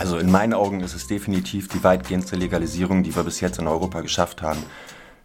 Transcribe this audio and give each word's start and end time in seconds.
Also 0.00 0.16
in 0.16 0.30
meinen 0.30 0.54
Augen 0.54 0.80
ist 0.80 0.94
es 0.94 1.08
definitiv 1.08 1.68
die 1.68 1.84
weitgehendste 1.84 2.34
Legalisierung, 2.34 3.02
die 3.02 3.14
wir 3.14 3.22
bis 3.22 3.40
jetzt 3.40 3.58
in 3.58 3.66
Europa 3.66 4.00
geschafft 4.00 4.40
haben. 4.40 4.64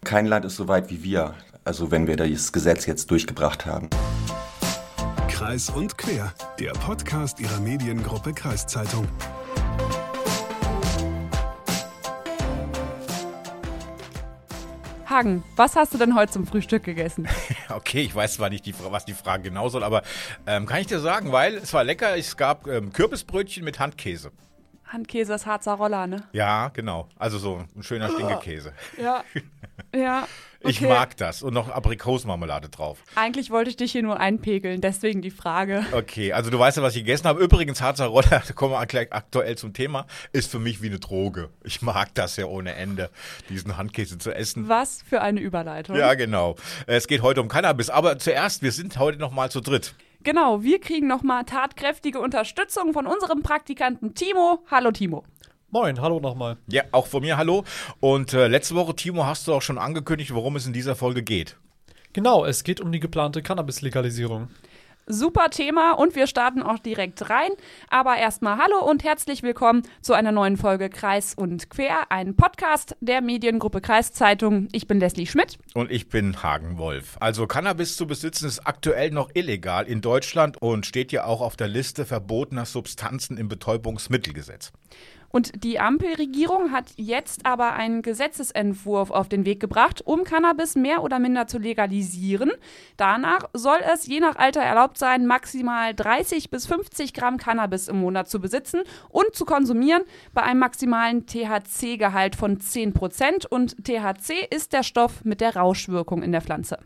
Kein 0.04 0.26
Land 0.26 0.44
ist 0.44 0.58
so 0.58 0.68
weit 0.68 0.90
wie 0.90 1.02
wir, 1.02 1.34
also 1.64 1.92
wenn 1.92 2.08
wir 2.08 2.18
das 2.18 2.52
Gesetz 2.52 2.86
jetzt 2.86 3.10
durchgebracht 3.10 3.66
haben. 3.66 3.90
Kreis 5.30 5.70
und 5.70 5.98
Quer, 5.98 6.34
der 6.60 6.74
Podcast 6.74 7.40
Ihrer 7.40 7.62
Mediengruppe 7.62 8.34
Kreiszeitung. 8.34 9.08
Hagen, 15.06 15.46
was 15.56 15.78
hast 15.78 15.94
du 15.94 15.98
denn 15.98 16.16
heute 16.16 16.34
zum 16.34 16.46
Frühstück 16.46 16.84
gegessen? 16.84 17.30
Okay, 17.70 18.02
ich 18.02 18.16
weiß 18.16 18.36
zwar 18.36 18.50
nicht, 18.50 18.66
die, 18.66 18.76
was 18.90 19.06
die 19.06 19.14
Frage 19.14 19.44
genau 19.44 19.70
soll, 19.70 19.84
aber 19.84 20.04
ähm, 20.46 20.66
kann 20.66 20.82
ich 20.82 20.88
dir 20.88 21.00
sagen, 21.00 21.32
weil 21.32 21.56
es 21.56 21.74
war 21.74 21.84
lecker, 21.84 22.18
es 22.18 22.38
gab 22.38 22.68
ähm, 22.68 22.94
Kürbisbrötchen 22.94 23.64
mit 23.64 23.80
Handkäse. 23.80 24.32
Handkäse 24.88 25.34
ist 25.34 25.46
Harzer 25.46 25.74
Roller, 25.74 26.08
ne? 26.08 26.24
Ja, 26.32 26.70
genau. 26.70 27.10
Also 27.18 27.38
so 27.38 27.64
ein 27.76 27.84
schöner 27.84 28.10
Stinkekäse. 28.10 28.74
Ja. 29.02 29.24
Ja. 29.94 30.28
Ich 30.68 30.80
okay. 30.80 30.90
mag 30.90 31.16
das. 31.18 31.44
Und 31.44 31.54
noch 31.54 31.70
Aprikosenmarmelade 31.70 32.70
drauf. 32.70 32.98
Eigentlich 33.14 33.52
wollte 33.52 33.70
ich 33.70 33.78
dich 33.78 33.92
hier 33.92 34.02
nur 34.02 34.20
einpegeln, 34.20 34.82
deswegen 34.82 35.22
die 35.22 35.30
Frage. 35.30 35.86
Okay, 35.92 36.34
also 36.34 36.50
du 36.50 36.58
weißt 36.58 36.78
ja, 36.78 36.84
was 36.84 36.96
ich 36.96 37.04
gegessen 37.04 37.28
habe. 37.28 37.44
Übrigens, 37.44 37.82
Harzer 37.82 38.08
Roller, 38.08 38.42
da 38.48 38.54
kommen 38.56 38.74
wir 38.74 38.84
gleich 38.88 39.14
aktuell 39.14 39.56
zum 39.58 39.74
Thema, 39.74 40.08
ist 40.32 40.50
für 40.50 40.58
mich 40.58 40.82
wie 40.82 40.88
eine 40.88 41.00
Droge. 41.00 41.50
Ich 41.64 41.84
mag 41.84 42.16
das 42.16 42.36
ja 42.38 42.46
ohne 42.46 42.74
Ende, 42.74 43.12
diesen 43.50 43.78
Handkäse 43.78 44.18
zu 44.18 44.34
essen. 44.34 44.68
Was 44.68 45.04
für 45.04 45.22
eine 45.22 45.40
Überleitung. 45.40 45.96
Ja, 45.98 46.16
genau. 46.16 46.56
Es 46.88 47.08
geht 47.08 47.22
heute 47.22 47.42
um 47.42 47.48
Cannabis. 47.48 47.92
Aber 47.92 48.18
zuerst, 48.18 48.64
wir 48.64 48.72
sind 48.72 48.98
heute 48.98 49.20
noch 49.20 49.32
mal 49.32 49.52
zu 49.52 49.62
dritt. 49.62 49.94
Genau, 50.26 50.64
wir 50.64 50.82
kriegen 50.82 51.06
nochmal 51.06 51.44
tatkräftige 51.44 52.20
Unterstützung 52.20 52.94
von 52.94 53.06
unserem 53.06 53.44
Praktikanten 53.44 54.16
Timo. 54.16 54.64
Hallo 54.72 54.90
Timo. 54.90 55.24
Moin, 55.70 56.02
hallo 56.02 56.20
nochmal. 56.20 56.58
Ja, 56.66 56.82
auch 56.94 57.06
von 57.06 57.22
mir 57.22 57.38
hallo. 57.38 57.64
Und 58.00 58.34
äh, 58.34 58.48
letzte 58.48 58.74
Woche, 58.74 58.96
Timo, 58.96 59.28
hast 59.28 59.48
du 59.48 59.54
auch 59.54 59.62
schon 59.62 59.78
angekündigt, 59.78 60.34
worum 60.34 60.56
es 60.56 60.66
in 60.66 60.74
dieser 60.74 60.96
Folge 60.96 61.22
geht. 61.22 61.58
Genau, 62.14 62.44
es 62.44 62.64
geht 62.64 62.82
um 62.82 62.92
die 62.92 63.00
geplante 63.00 63.44
Cannabis-Legalisierung. 63.44 64.48
Super 65.08 65.52
Thema 65.52 65.92
und 65.92 66.16
wir 66.16 66.26
starten 66.26 66.64
auch 66.64 66.80
direkt 66.80 67.30
rein. 67.30 67.52
Aber 67.90 68.18
erstmal 68.18 68.58
hallo 68.58 68.84
und 68.84 69.04
herzlich 69.04 69.44
willkommen 69.44 69.84
zu 70.02 70.14
einer 70.14 70.32
neuen 70.32 70.58
Folge 70.58 70.90
Kreis 70.90 71.36
und 71.36 71.70
Quer, 71.70 72.12
ein 72.12 72.36
Podcast 72.36 72.96
der 73.02 73.22
Mediengruppe 73.22 73.82
Kreiszeitung. 73.82 74.68
Ich 74.72 74.88
bin 74.88 75.00
Leslie 75.00 75.28
Schmidt. 75.28 75.60
Und 75.76 75.92
ich 75.92 76.10
bin 76.10 76.42
Hagen 76.42 76.80
Wolf. 76.80 77.18
Also 77.20 77.46
Cannabis 77.46 77.98
zu 77.98 78.08
besitzen 78.08 78.48
ist 78.48 78.66
aktuell 78.66 79.12
noch 79.12 79.30
illegal 79.36 79.86
in 79.86 80.02
Deutschland 80.02 80.60
und 80.60 80.88
steht 80.88 81.12
ja 81.12 81.26
auch 81.26 81.42
auf 81.42 81.56
der 81.56 81.68
Liste 81.68 82.06
verbotener 82.06 82.66
Substanzen 82.66 83.38
im 83.38 83.48
Betäubungsmittelgesetz. 83.48 84.72
Und 85.36 85.66
die 85.66 85.82
Ampelregierung 85.82 86.72
hat 86.72 86.94
jetzt 86.96 87.46
aber 87.46 87.74
einen 87.74 88.02
Gesetzesentwurf 88.02 89.12
auf 89.12 89.28
den 89.28 89.44
Weg 89.44 89.60
gebracht, 89.60 90.02
um 90.06 90.24
Cannabis 90.24 90.76
mehr 90.76 91.04
oder 91.04 91.20
minder 91.20 91.46
zu 91.46 91.58
legalisieren. 91.58 92.54
Danach 92.96 93.50
soll 93.52 93.80
es 93.94 94.08
je 94.08 94.22
nach 94.22 94.38
Alter 94.38 94.62
erlaubt 94.62 94.98
sein, 94.98 95.28
maximal 95.28 95.94
30 95.94 96.52
bis 96.52 96.68
50 96.68 97.14
Gramm 97.14 97.36
Cannabis 97.36 97.90
im 97.90 98.00
Monat 98.00 98.30
zu 98.30 98.40
besitzen 98.40 98.84
und 99.10 99.36
zu 99.36 99.44
konsumieren 99.44 100.04
bei 100.34 100.42
einem 100.42 100.62
maximalen 100.62 101.26
THC-Gehalt 101.26 102.38
von 102.38 102.62
10 102.62 102.94
Prozent. 102.94 103.46
Und 103.46 103.84
THC 103.84 104.48
ist 104.50 104.72
der 104.72 104.84
Stoff 104.84 105.26
mit 105.26 105.42
der 105.42 105.58
Rauschwirkung 105.58 106.24
in 106.24 106.32
der 106.32 106.44
Pflanze. 106.44 106.78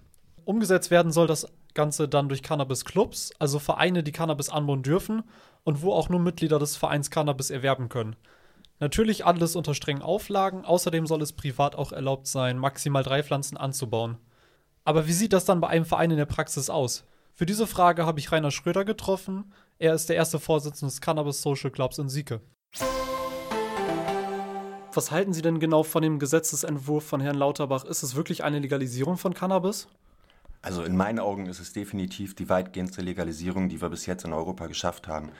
Umgesetzt 0.45 0.89
werden 0.89 1.11
soll 1.11 1.27
das 1.27 1.45
Ganze 1.75 2.08
dann 2.08 2.30
durch 2.30 2.42
Cannabis-Clubs, 2.42 3.31
also 3.38 3.59
Vereine, 3.59 4.02
die 4.02 4.11
Cannabis 4.11 4.50
anbauen 4.50 4.81
dürfen 4.81 5.22
und 5.64 5.83
wo 5.83 5.94
auch 5.94 6.09
nur 6.09 6.20
Mitglieder 6.20 6.58
des 6.58 6.77
Vereins 6.77 7.11
Cannabis 7.11 7.52
erwerben 7.52 7.89
können. 7.89 8.16
Natürlich 8.80 9.25
alles 9.25 9.58
unter 9.58 9.73
strengen 9.73 10.02
Auflagen, 10.02 10.63
außerdem 10.63 11.05
soll 11.05 11.22
es 11.22 11.33
privat 11.33 11.75
auch 11.75 11.91
erlaubt 11.91 12.27
sein, 12.27 12.58
maximal 12.58 13.04
drei 13.04 13.23
Pflanzen 13.23 13.58
anzubauen. 13.58 14.17
Aber 14.86 15.05
wie 15.05 15.14
sieht 15.14 15.33
das 15.33 15.43
dann 15.43 15.59
bei 15.59 15.67
einem 15.67 15.83
Verein 15.83 16.11
in 16.11 16.17
der 16.17 16.26
Praxis 16.26 16.70
aus? 16.70 17.05
Für 17.33 17.45
diese 17.45 17.67
Frage 17.67 18.05
habe 18.05 18.20
ich 18.20 18.31
Rainer 18.31 18.52
Schröder 18.52 18.86
getroffen. 18.86 19.54
Er 19.80 19.93
ist 19.93 20.08
der 20.08 20.15
erste 20.15 20.39
Vorsitzende 20.39 20.92
des 20.92 21.02
Cannabis 21.02 21.42
Social 21.42 21.71
Clubs 21.71 21.98
in 21.98 22.09
Sieke. 22.09 22.42
Was 24.93 25.11
halten 25.11 25.33
Sie 25.33 25.42
denn 25.42 25.59
genau 25.59 25.83
von 25.83 26.02
dem 26.02 26.17
Gesetzesentwurf 26.17 27.05
von 27.05 27.21
Herrn 27.21 27.37
Lauterbach? 27.37 27.83
Ist 27.83 28.04
es 28.04 28.15
wirklich 28.15 28.43
eine 28.43 28.59
Legalisierung 28.59 29.17
von 29.17 29.33
Cannabis? 29.33 29.87
Also 30.61 30.83
in 30.83 30.98
meinen 30.98 31.20
Augen 31.20 31.45
ist 31.45 31.59
es 31.59 31.73
definitiv 31.73 32.36
die 32.36 32.49
weitgehendste 32.49 33.02
Legalisierung, 33.02 33.70
die 33.70 33.81
wir 33.81 33.89
bis 33.89 34.05
jetzt 34.05 34.25
in 34.25 34.33
Europa 34.33 34.67
geschafft 34.67 35.08
haben. 35.08 35.31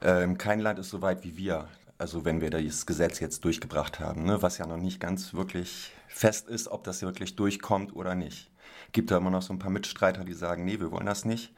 Ähm, 0.00 0.38
kein 0.38 0.60
Land 0.60 0.78
ist 0.78 0.90
so 0.90 1.02
weit 1.02 1.24
wie 1.24 1.36
wir, 1.36 1.68
also 2.04 2.26
wenn 2.26 2.42
wir 2.42 2.50
das 2.50 2.84
Gesetz 2.84 3.18
jetzt 3.18 3.46
durchgebracht 3.46 3.98
haben, 3.98 4.24
ne? 4.24 4.42
was 4.42 4.58
ja 4.58 4.66
noch 4.66 4.76
nicht 4.76 5.00
ganz 5.00 5.32
wirklich 5.32 5.90
fest 6.06 6.50
ist, 6.50 6.68
ob 6.68 6.84
das 6.84 7.00
wirklich 7.00 7.34
durchkommt 7.34 7.96
oder 7.96 8.14
nicht. 8.14 8.50
Gibt 8.92 9.10
da 9.10 9.16
immer 9.16 9.30
noch 9.30 9.40
so 9.40 9.54
ein 9.54 9.58
paar 9.58 9.70
Mitstreiter, 9.70 10.22
die 10.22 10.34
sagen, 10.34 10.66
nee, 10.66 10.78
wir 10.80 10.90
wollen 10.90 11.06
das 11.06 11.24
nicht. 11.24 11.54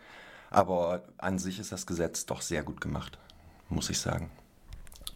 Aber 0.48 1.02
an 1.18 1.40
sich 1.40 1.58
ist 1.58 1.72
das 1.72 1.84
Gesetz 1.84 2.26
doch 2.26 2.42
sehr 2.42 2.62
gut 2.62 2.80
gemacht, 2.80 3.18
muss 3.70 3.90
ich 3.90 3.98
sagen. 3.98 4.30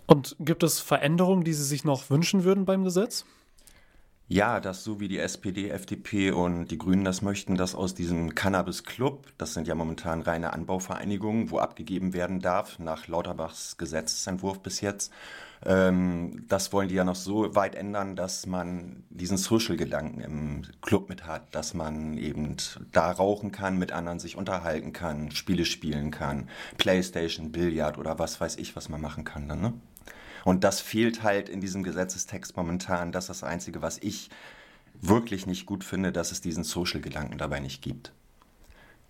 Und 0.08 0.34
gibt 0.40 0.64
es 0.64 0.80
Veränderungen, 0.80 1.44
die 1.44 1.54
Sie 1.54 1.62
sich 1.62 1.84
noch 1.84 2.10
wünschen 2.10 2.42
würden 2.42 2.64
beim 2.64 2.82
Gesetz? 2.82 3.24
Ja, 4.32 4.60
dass 4.60 4.84
so 4.84 5.00
wie 5.00 5.08
die 5.08 5.18
SPD, 5.18 5.70
FDP 5.70 6.30
und 6.30 6.68
die 6.68 6.78
Grünen 6.78 7.04
das 7.04 7.20
möchten, 7.20 7.56
dass 7.56 7.74
aus 7.74 7.96
diesem 7.96 8.36
Cannabis-Club, 8.36 9.26
das 9.38 9.54
sind 9.54 9.66
ja 9.66 9.74
momentan 9.74 10.22
reine 10.22 10.52
Anbauvereinigungen, 10.52 11.50
wo 11.50 11.58
abgegeben 11.58 12.12
werden 12.12 12.38
darf, 12.38 12.78
nach 12.78 13.08
Lauterbachs 13.08 13.76
Gesetzentwurf 13.76 14.60
bis 14.60 14.82
jetzt, 14.82 15.12
ähm, 15.66 16.44
das 16.48 16.72
wollen 16.72 16.88
die 16.88 16.94
ja 16.94 17.02
noch 17.02 17.16
so 17.16 17.56
weit 17.56 17.74
ändern, 17.74 18.14
dass 18.14 18.46
man 18.46 19.02
diesen 19.10 19.36
Social-Gedanken 19.36 20.20
im 20.20 20.62
Club 20.80 21.08
mit 21.08 21.26
hat, 21.26 21.52
dass 21.52 21.74
man 21.74 22.16
eben 22.16 22.56
da 22.92 23.10
rauchen 23.10 23.50
kann, 23.50 23.80
mit 23.80 23.90
anderen 23.90 24.20
sich 24.20 24.36
unterhalten 24.36 24.92
kann, 24.92 25.32
Spiele 25.32 25.64
spielen 25.64 26.12
kann, 26.12 26.48
Playstation, 26.78 27.50
Billard 27.50 27.98
oder 27.98 28.20
was 28.20 28.40
weiß 28.40 28.58
ich, 28.58 28.76
was 28.76 28.88
man 28.88 29.00
machen 29.00 29.24
kann 29.24 29.48
dann, 29.48 29.60
ne? 29.60 29.72
Und 30.44 30.64
das 30.64 30.80
fehlt 30.80 31.22
halt 31.22 31.48
in 31.48 31.60
diesem 31.60 31.82
Gesetzestext 31.82 32.56
momentan. 32.56 33.12
Das 33.12 33.24
ist 33.24 33.28
das 33.28 33.44
Einzige, 33.44 33.82
was 33.82 33.98
ich 33.98 34.30
wirklich 35.00 35.46
nicht 35.46 35.66
gut 35.66 35.84
finde, 35.84 36.12
dass 36.12 36.32
es 36.32 36.40
diesen 36.40 36.64
Social-Gedanken 36.64 37.38
dabei 37.38 37.60
nicht 37.60 37.82
gibt. 37.82 38.12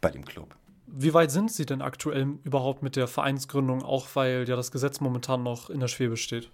Bei 0.01 0.11
dem 0.11 0.25
Club. 0.25 0.57
Wie 0.87 1.15
weit 1.15 1.31
sind 1.31 1.53
Sie 1.53 1.67
denn 1.67 1.83
aktuell 1.83 2.39
überhaupt 2.43 2.83
mit 2.83 2.97
der 2.97 3.07
Vereinsgründung, 3.07 3.83
auch 3.83 4.09
weil 4.15 4.49
ja 4.49 4.57
das 4.57 4.73
Gesetz 4.73 5.01
momentan 5.01 5.43
noch 5.43 5.71
in 5.71 5.81
der 5.81 5.89
Schwebe 5.89 6.17
steht? 6.17 6.51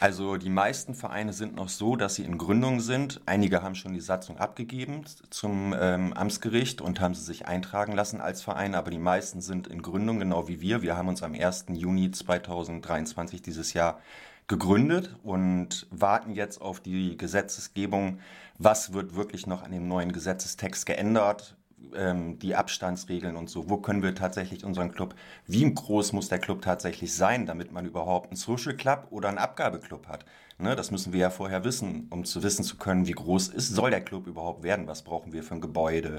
Also 0.00 0.38
die 0.38 0.48
meisten 0.48 0.94
Vereine 0.94 1.34
sind 1.34 1.54
noch 1.54 1.68
so, 1.68 1.94
dass 1.94 2.14
sie 2.14 2.24
in 2.24 2.38
Gründung 2.38 2.80
sind. 2.80 3.20
Einige 3.26 3.62
haben 3.62 3.74
schon 3.74 3.92
die 3.92 4.00
Satzung 4.00 4.38
abgegeben 4.38 5.04
zum 5.28 5.74
ähm, 5.78 6.14
Amtsgericht 6.14 6.80
und 6.80 7.00
haben 7.00 7.14
sie 7.14 7.22
sich 7.22 7.46
eintragen 7.46 7.92
lassen 7.92 8.22
als 8.22 8.40
Verein, 8.40 8.74
aber 8.74 8.90
die 8.90 8.98
meisten 8.98 9.42
sind 9.42 9.66
in 9.66 9.82
Gründung, 9.82 10.18
genau 10.18 10.48
wie 10.48 10.62
wir. 10.62 10.80
Wir 10.80 10.96
haben 10.96 11.08
uns 11.08 11.22
am 11.22 11.34
1. 11.34 11.66
Juni 11.74 12.10
2023 12.10 13.42
dieses 13.42 13.74
Jahr 13.74 14.00
gegründet 14.46 15.16
und 15.22 15.86
warten 15.90 16.32
jetzt 16.32 16.62
auf 16.62 16.80
die 16.80 17.18
Gesetzesgebung. 17.18 18.20
Was 18.56 18.94
wird 18.94 19.14
wirklich 19.14 19.46
noch 19.46 19.62
an 19.62 19.72
dem 19.72 19.86
neuen 19.86 20.12
Gesetzestext 20.12 20.86
geändert? 20.86 21.58
Ähm, 21.94 22.38
die 22.38 22.54
Abstandsregeln 22.54 23.36
und 23.36 23.50
so. 23.50 23.68
Wo 23.68 23.78
können 23.78 24.02
wir 24.02 24.14
tatsächlich 24.14 24.64
unseren 24.64 24.92
Club, 24.92 25.14
wie 25.46 25.72
groß 25.72 26.12
muss 26.12 26.28
der 26.28 26.38
Club 26.38 26.62
tatsächlich 26.62 27.14
sein, 27.14 27.46
damit 27.46 27.72
man 27.72 27.86
überhaupt 27.86 28.30
einen 28.30 28.36
Social 28.36 28.74
Club 28.74 29.08
oder 29.10 29.28
einen 29.28 29.38
Abgabeclub 29.38 30.08
hat? 30.08 30.24
Ne, 30.58 30.76
das 30.76 30.90
müssen 30.90 31.12
wir 31.12 31.20
ja 31.20 31.30
vorher 31.30 31.64
wissen, 31.64 32.06
um 32.10 32.24
zu 32.24 32.42
wissen 32.42 32.64
zu 32.64 32.76
können, 32.76 33.06
wie 33.06 33.12
groß 33.12 33.48
ist, 33.48 33.74
soll 33.74 33.90
der 33.90 34.02
Club 34.02 34.26
überhaupt 34.26 34.62
werden? 34.62 34.86
Was 34.86 35.02
brauchen 35.02 35.32
wir 35.32 35.42
für 35.42 35.54
ein 35.54 35.60
Gebäude? 35.60 36.18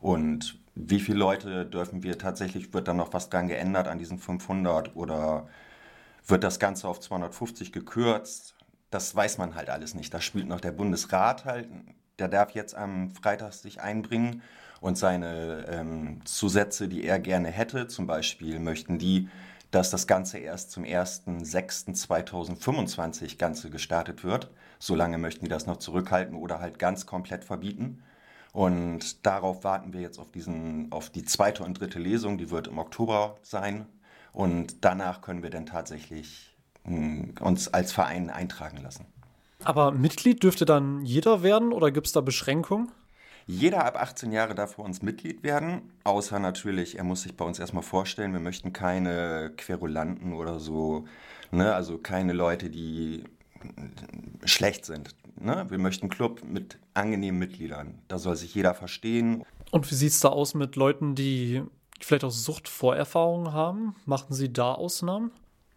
Und 0.00 0.58
wie 0.74 1.00
viele 1.00 1.18
Leute 1.18 1.64
dürfen 1.66 2.02
wir 2.02 2.18
tatsächlich, 2.18 2.74
wird 2.74 2.88
dann 2.88 2.96
noch 2.96 3.12
was 3.12 3.30
dran 3.30 3.48
geändert 3.48 3.88
an 3.88 3.98
diesen 3.98 4.18
500 4.18 4.96
oder 4.96 5.48
wird 6.26 6.44
das 6.44 6.58
Ganze 6.58 6.88
auf 6.88 7.00
250 7.00 7.72
gekürzt? 7.72 8.56
Das 8.90 9.14
weiß 9.14 9.38
man 9.38 9.54
halt 9.54 9.70
alles 9.70 9.94
nicht. 9.94 10.12
Da 10.12 10.20
spielt 10.20 10.48
noch 10.48 10.60
der 10.60 10.72
Bundesrat 10.72 11.44
halt, 11.44 11.68
der 12.18 12.28
darf 12.28 12.52
jetzt 12.52 12.74
am 12.74 13.10
Freitag 13.10 13.52
sich 13.52 13.80
einbringen 13.80 14.42
und 14.80 14.96
seine 14.98 15.66
ähm, 15.68 16.20
Zusätze, 16.24 16.88
die 16.88 17.04
er 17.04 17.18
gerne 17.18 17.48
hätte. 17.48 17.88
Zum 17.88 18.06
Beispiel 18.06 18.58
möchten 18.58 18.98
die, 18.98 19.28
dass 19.70 19.90
das 19.90 20.06
Ganze 20.06 20.38
erst 20.38 20.70
zum 20.70 20.84
1.6.2025 20.84 23.38
Ganze 23.38 23.70
gestartet 23.70 24.24
wird. 24.24 24.50
Solange 24.78 25.18
möchten 25.18 25.44
die 25.44 25.50
das 25.50 25.66
noch 25.66 25.78
zurückhalten 25.78 26.36
oder 26.36 26.60
halt 26.60 26.78
ganz 26.78 27.06
komplett 27.06 27.44
verbieten. 27.44 28.02
Und 28.52 29.24
darauf 29.24 29.64
warten 29.64 29.94
wir 29.94 30.00
jetzt 30.00 30.18
auf, 30.18 30.30
diesen, 30.30 30.92
auf 30.92 31.10
die 31.10 31.24
zweite 31.24 31.64
und 31.64 31.80
dritte 31.80 31.98
Lesung, 31.98 32.36
die 32.36 32.50
wird 32.50 32.66
im 32.66 32.78
Oktober 32.78 33.38
sein. 33.42 33.86
Und 34.32 34.84
danach 34.84 35.22
können 35.22 35.42
wir 35.42 35.50
dann 35.50 35.66
tatsächlich 35.66 36.54
mh, 36.84 36.96
hm, 36.96 37.34
uns 37.40 37.68
als 37.68 37.92
Verein 37.92 38.30
eintragen 38.30 38.78
lassen. 38.78 39.06
Aber 39.64 39.92
Mitglied 39.92 40.42
dürfte 40.42 40.64
dann 40.64 41.02
jeder 41.02 41.42
werden 41.42 41.72
oder 41.72 41.90
gibt 41.90 42.06
es 42.06 42.12
da 42.12 42.20
Beschränkungen? 42.20 42.90
Jeder 43.46 43.84
ab 43.84 44.00
18 44.00 44.32
Jahre 44.32 44.54
darf 44.54 44.76
bei 44.76 44.82
uns 44.84 45.02
Mitglied 45.02 45.42
werden, 45.42 45.92
außer 46.04 46.38
natürlich, 46.38 46.98
er 46.98 47.04
muss 47.04 47.22
sich 47.22 47.36
bei 47.36 47.44
uns 47.44 47.58
erstmal 47.58 47.82
vorstellen, 47.82 48.32
wir 48.32 48.40
möchten 48.40 48.72
keine 48.72 49.52
Querulanten 49.56 50.32
oder 50.32 50.60
so, 50.60 51.06
ne? 51.50 51.74
also 51.74 51.98
keine 51.98 52.32
Leute, 52.32 52.70
die 52.70 53.24
schlecht 54.44 54.84
sind. 54.84 55.14
Ne? 55.40 55.66
Wir 55.68 55.78
möchten 55.78 56.04
einen 56.04 56.10
Club 56.10 56.42
mit 56.44 56.78
angenehmen 56.94 57.38
Mitgliedern. 57.38 57.98
Da 58.08 58.18
soll 58.18 58.36
sich 58.36 58.54
jeder 58.54 58.74
verstehen. 58.74 59.44
Und 59.70 59.90
wie 59.90 59.94
sieht 59.94 60.12
es 60.12 60.20
da 60.20 60.28
aus 60.28 60.54
mit 60.54 60.76
Leuten, 60.76 61.14
die 61.14 61.62
vielleicht 62.00 62.24
auch 62.24 62.30
Suchtvorerfahrungen 62.30 63.52
haben? 63.52 63.96
Machen 64.06 64.34
Sie 64.34 64.52
da 64.52 64.72
Ausnahmen? 64.72 65.32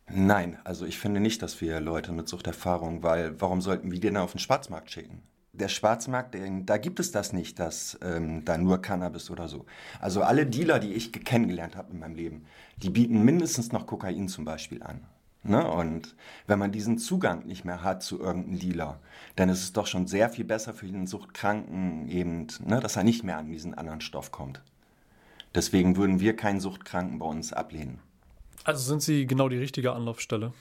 Nein, 0.07 0.57
also 0.63 0.85
ich 0.85 0.99
finde 0.99 1.19
nicht, 1.19 1.41
dass 1.41 1.61
wir 1.61 1.79
Leute 1.79 2.11
mit 2.11 2.27
Suchterfahrung, 2.27 3.01
weil 3.01 3.39
warum 3.41 3.61
sollten 3.61 3.91
wir 3.91 3.99
die 3.99 4.07
denn 4.07 4.17
auf 4.17 4.33
den 4.33 4.39
Schwarzmarkt 4.39 4.91
schicken? 4.91 5.23
Der 5.53 5.69
Schwarzmarkt, 5.69 6.35
da 6.65 6.77
gibt 6.77 6.99
es 6.99 7.11
das 7.11 7.31
nicht, 7.31 7.59
dass 7.59 7.97
ähm, 8.03 8.43
da 8.43 8.57
nur 8.57 8.81
Cannabis 8.81 9.31
oder 9.31 9.47
so. 9.47 9.65
Also 10.01 10.21
alle 10.21 10.45
Dealer, 10.45 10.79
die 10.79 10.93
ich 10.93 11.11
kennengelernt 11.11 11.77
habe 11.77 11.93
in 11.93 11.99
meinem 11.99 12.15
Leben, 12.15 12.45
die 12.77 12.89
bieten 12.89 13.23
mindestens 13.23 13.71
noch 13.71 13.87
Kokain 13.87 14.27
zum 14.27 14.43
Beispiel 14.43 14.83
an. 14.83 15.05
Ne? 15.43 15.65
Und 15.65 16.15
wenn 16.47 16.59
man 16.59 16.71
diesen 16.71 16.97
Zugang 16.97 17.45
nicht 17.45 17.65
mehr 17.65 17.83
hat 17.83 18.03
zu 18.03 18.19
irgendeinem 18.19 18.59
Dealer, 18.59 18.99
dann 19.35 19.49
ist 19.49 19.61
es 19.61 19.73
doch 19.73 19.87
schon 19.87 20.07
sehr 20.07 20.29
viel 20.29 20.43
besser 20.43 20.73
für 20.73 20.87
den 20.87 21.07
Suchtkranken 21.07 22.09
eben, 22.09 22.47
ne, 22.65 22.79
dass 22.79 22.95
er 22.95 23.03
nicht 23.03 23.23
mehr 23.23 23.37
an 23.37 23.51
diesen 23.51 23.75
anderen 23.75 24.01
Stoff 24.01 24.31
kommt. 24.31 24.61
Deswegen 25.53 25.97
würden 25.97 26.19
wir 26.19 26.35
keinen 26.35 26.59
Suchtkranken 26.59 27.19
bei 27.19 27.27
uns 27.27 27.53
ablehnen. 27.53 27.99
Also 28.65 28.83
sind 28.83 29.03
Sie 29.03 29.27
genau 29.27 29.47
die 29.47 29.57
richtige 29.57 29.93
Anlaufstelle? 29.93 30.51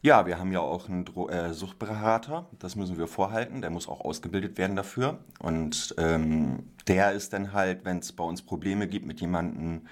Ja, 0.00 0.26
wir 0.26 0.38
haben 0.38 0.52
ja 0.52 0.60
auch 0.60 0.88
einen 0.88 1.04
Dro 1.04 1.28
äh, 1.28 1.52
Suchtberater, 1.52 2.46
das 2.58 2.76
müssen 2.76 2.98
wir 2.98 3.08
vorhalten, 3.08 3.60
der 3.60 3.70
muss 3.70 3.88
auch 3.88 4.00
ausgebildet 4.00 4.58
werden 4.58 4.76
dafür. 4.76 5.18
Und 5.40 5.94
ähm, 5.98 6.64
der 6.86 7.12
ist 7.12 7.32
dann 7.32 7.52
halt, 7.52 7.84
wenn 7.84 7.98
es 7.98 8.12
bei 8.12 8.24
uns 8.24 8.42
Probleme 8.42 8.88
gibt 8.88 9.06
mit 9.06 9.20
jemandem, 9.20 9.82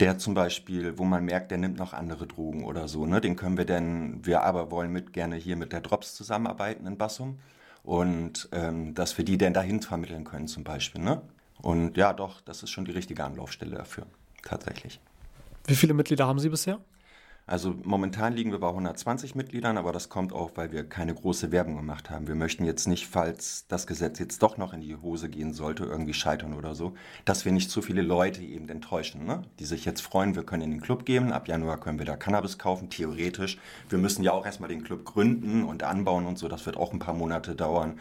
der 0.00 0.18
zum 0.18 0.34
Beispiel, 0.34 0.98
wo 0.98 1.04
man 1.04 1.24
merkt, 1.24 1.50
der 1.50 1.58
nimmt 1.58 1.78
noch 1.78 1.92
andere 1.92 2.28
Drogen 2.28 2.64
oder 2.64 2.86
so, 2.86 3.06
ne? 3.06 3.20
Den 3.20 3.34
können 3.34 3.58
wir 3.58 3.64
denn, 3.64 4.24
wir 4.24 4.42
aber 4.42 4.70
wollen 4.70 4.92
mit 4.92 5.12
gerne 5.12 5.34
hier 5.34 5.56
mit 5.56 5.72
der 5.72 5.80
Drops 5.80 6.14
zusammenarbeiten 6.14 6.86
in 6.86 6.96
Bassum 6.96 7.40
und 7.82 8.48
ähm, 8.52 8.94
dass 8.94 9.18
wir 9.18 9.24
die 9.24 9.38
denn 9.38 9.52
dahin 9.52 9.82
vermitteln 9.82 10.24
können 10.24 10.46
zum 10.46 10.62
Beispiel, 10.62 11.00
ne? 11.00 11.22
Und 11.60 11.96
ja, 11.96 12.12
doch, 12.12 12.40
das 12.40 12.62
ist 12.62 12.70
schon 12.70 12.84
die 12.84 12.92
richtige 12.92 13.24
Anlaufstelle 13.24 13.76
dafür, 13.76 14.06
tatsächlich. 14.42 15.00
Wie 15.68 15.76
viele 15.76 15.92
Mitglieder 15.92 16.26
haben 16.26 16.38
Sie 16.38 16.48
bisher? 16.48 16.80
Also 17.46 17.74
momentan 17.82 18.32
liegen 18.34 18.52
wir 18.52 18.58
bei 18.58 18.68
120 18.68 19.34
Mitgliedern, 19.34 19.76
aber 19.78 19.92
das 19.92 20.08
kommt 20.08 20.32
auch, 20.32 20.52
weil 20.54 20.72
wir 20.72 20.86
keine 20.86 21.14
große 21.14 21.50
Werbung 21.52 21.76
gemacht 21.76 22.10
haben. 22.10 22.26
Wir 22.26 22.34
möchten 22.34 22.64
jetzt 22.64 22.86
nicht, 22.86 23.06
falls 23.06 23.66
das 23.68 23.86
Gesetz 23.86 24.18
jetzt 24.18 24.42
doch 24.42 24.56
noch 24.56 24.72
in 24.72 24.80
die 24.80 24.96
Hose 24.96 25.28
gehen 25.28 25.52
sollte, 25.52 25.84
irgendwie 25.84 26.14
scheitern 26.14 26.54
oder 26.54 26.74
so, 26.74 26.94
dass 27.26 27.44
wir 27.44 27.52
nicht 27.52 27.70
zu 27.70 27.82
viele 27.82 28.02
Leute 28.02 28.42
eben 28.42 28.68
enttäuschen, 28.68 29.24
ne? 29.24 29.42
die 29.58 29.64
sich 29.66 29.84
jetzt 29.84 30.02
freuen, 30.02 30.36
wir 30.36 30.42
können 30.42 30.62
in 30.62 30.70
den 30.70 30.80
Club 30.80 31.04
gehen, 31.04 31.32
ab 31.32 31.48
Januar 31.48 31.80
können 31.80 31.98
wir 31.98 32.06
da 32.06 32.16
Cannabis 32.16 32.58
kaufen, 32.58 32.88
theoretisch. 32.90 33.58
Wir 33.90 33.98
müssen 33.98 34.22
ja 34.22 34.32
auch 34.32 34.44
erstmal 34.44 34.68
den 34.68 34.84
Club 34.84 35.06
gründen 35.06 35.64
und 35.64 35.82
anbauen 35.82 36.26
und 36.26 36.38
so, 36.38 36.48
das 36.48 36.64
wird 36.66 36.76
auch 36.76 36.92
ein 36.92 36.98
paar 36.98 37.14
Monate 37.14 37.54
dauern 37.54 37.98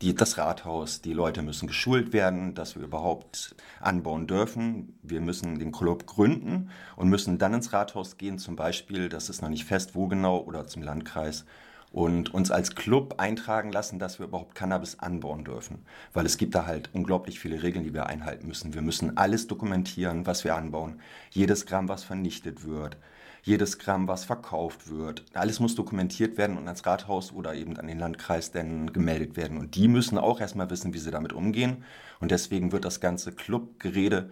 die, 0.00 0.14
das 0.14 0.38
Rathaus, 0.38 1.02
die 1.02 1.12
Leute 1.12 1.42
müssen 1.42 1.66
geschult 1.66 2.12
werden, 2.12 2.54
dass 2.54 2.76
wir 2.76 2.84
überhaupt 2.84 3.56
anbauen 3.80 4.26
dürfen. 4.26 4.98
Wir 5.02 5.20
müssen 5.20 5.58
den 5.58 5.72
Club 5.72 6.06
gründen 6.06 6.70
und 6.96 7.08
müssen 7.08 7.38
dann 7.38 7.54
ins 7.54 7.72
Rathaus 7.72 8.16
gehen, 8.16 8.38
zum 8.38 8.54
Beispiel, 8.54 9.08
das 9.08 9.28
ist 9.28 9.42
noch 9.42 9.48
nicht 9.48 9.64
fest, 9.64 9.94
wo 9.94 10.06
genau, 10.06 10.38
oder 10.38 10.66
zum 10.66 10.82
Landkreis 10.82 11.44
und 11.90 12.32
uns 12.34 12.50
als 12.50 12.74
Club 12.74 13.14
eintragen 13.18 13.72
lassen, 13.72 13.98
dass 13.98 14.18
wir 14.18 14.26
überhaupt 14.26 14.54
Cannabis 14.54 14.98
anbauen 14.98 15.44
dürfen. 15.44 15.84
Weil 16.12 16.26
es 16.26 16.36
gibt 16.36 16.54
da 16.54 16.66
halt 16.66 16.90
unglaublich 16.92 17.40
viele 17.40 17.62
Regeln, 17.62 17.84
die 17.84 17.94
wir 17.94 18.06
einhalten 18.06 18.46
müssen. 18.46 18.74
Wir 18.74 18.82
müssen 18.82 19.16
alles 19.16 19.46
dokumentieren, 19.46 20.26
was 20.26 20.44
wir 20.44 20.54
anbauen. 20.54 21.00
Jedes 21.30 21.66
Gramm, 21.66 21.88
was 21.88 22.04
vernichtet 22.04 22.64
wird 22.64 22.98
jedes 23.42 23.78
Gramm, 23.78 24.08
was 24.08 24.24
verkauft 24.24 24.90
wird. 24.90 25.24
Alles 25.34 25.60
muss 25.60 25.74
dokumentiert 25.74 26.36
werden 26.38 26.56
und 26.56 26.66
ans 26.66 26.84
Rathaus 26.84 27.32
oder 27.32 27.54
eben 27.54 27.76
an 27.78 27.86
den 27.86 27.98
Landkreis 27.98 28.50
dann 28.50 28.92
gemeldet 28.92 29.36
werden. 29.36 29.58
Und 29.58 29.74
die 29.74 29.88
müssen 29.88 30.18
auch 30.18 30.40
erstmal 30.40 30.70
wissen, 30.70 30.94
wie 30.94 30.98
sie 30.98 31.10
damit 31.10 31.32
umgehen. 31.32 31.84
Und 32.20 32.30
deswegen 32.30 32.72
wird 32.72 32.84
das 32.84 33.00
ganze 33.00 33.32
Clubgerede, 33.32 34.30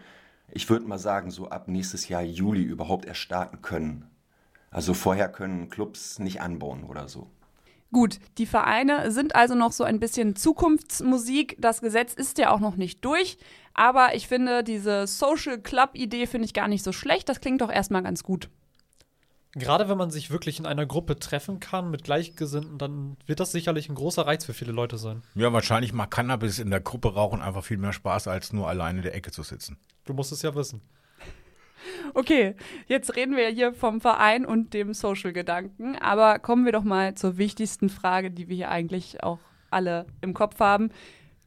ich 0.52 0.68
würde 0.70 0.86
mal 0.86 0.98
sagen, 0.98 1.30
so 1.30 1.48
ab 1.48 1.68
nächstes 1.68 2.08
Jahr 2.08 2.22
Juli 2.22 2.62
überhaupt 2.62 3.04
erst 3.04 3.20
starten 3.20 3.62
können. 3.62 4.06
Also 4.70 4.94
vorher 4.94 5.28
können 5.28 5.70
Clubs 5.70 6.18
nicht 6.18 6.40
anbauen 6.40 6.84
oder 6.84 7.08
so. 7.08 7.30
Gut, 7.92 8.18
die 8.36 8.46
Vereine 8.46 9.10
sind 9.12 9.36
also 9.36 9.54
noch 9.54 9.72
so 9.72 9.84
ein 9.84 10.00
bisschen 10.00 10.36
Zukunftsmusik. 10.36 11.56
Das 11.58 11.80
Gesetz 11.80 12.14
ist 12.14 12.36
ja 12.38 12.50
auch 12.50 12.60
noch 12.60 12.76
nicht 12.76 13.04
durch. 13.04 13.38
Aber 13.74 14.14
ich 14.14 14.26
finde, 14.26 14.64
diese 14.64 15.06
Social 15.06 15.58
Club-Idee 15.58 16.26
finde 16.26 16.46
ich 16.46 16.54
gar 16.54 16.68
nicht 16.68 16.82
so 16.82 16.92
schlecht. 16.92 17.28
Das 17.28 17.40
klingt 17.40 17.60
doch 17.60 17.70
erstmal 17.70 18.02
ganz 18.02 18.22
gut. 18.22 18.50
Gerade 19.58 19.88
wenn 19.88 19.96
man 19.96 20.10
sich 20.10 20.30
wirklich 20.30 20.58
in 20.58 20.66
einer 20.66 20.84
Gruppe 20.84 21.18
treffen 21.18 21.60
kann 21.60 21.90
mit 21.90 22.04
Gleichgesinnten, 22.04 22.76
dann 22.76 23.16
wird 23.24 23.40
das 23.40 23.52
sicherlich 23.52 23.88
ein 23.88 23.94
großer 23.94 24.26
Reiz 24.26 24.44
für 24.44 24.52
viele 24.52 24.72
Leute 24.72 24.98
sein. 24.98 25.22
Ja, 25.34 25.50
wahrscheinlich 25.50 25.94
macht 25.94 26.10
Cannabis 26.10 26.58
in 26.58 26.68
der 26.68 26.80
Gruppe 26.80 27.14
rauchen 27.14 27.40
einfach 27.40 27.64
viel 27.64 27.78
mehr 27.78 27.94
Spaß, 27.94 28.28
als 28.28 28.52
nur 28.52 28.68
alleine 28.68 28.98
in 28.98 29.02
der 29.02 29.14
Ecke 29.14 29.30
zu 29.30 29.42
sitzen. 29.42 29.78
Du 30.04 30.12
musst 30.12 30.30
es 30.30 30.42
ja 30.42 30.54
wissen. 30.54 30.82
Okay, 32.12 32.54
jetzt 32.86 33.16
reden 33.16 33.34
wir 33.34 33.48
hier 33.48 33.72
vom 33.72 34.02
Verein 34.02 34.44
und 34.44 34.74
dem 34.74 34.92
Social-Gedanken, 34.92 35.96
aber 35.96 36.38
kommen 36.38 36.66
wir 36.66 36.72
doch 36.72 36.84
mal 36.84 37.14
zur 37.14 37.38
wichtigsten 37.38 37.88
Frage, 37.88 38.30
die 38.30 38.48
wir 38.48 38.56
hier 38.56 38.70
eigentlich 38.70 39.22
auch 39.22 39.38
alle 39.70 40.04
im 40.20 40.34
Kopf 40.34 40.60
haben. 40.60 40.90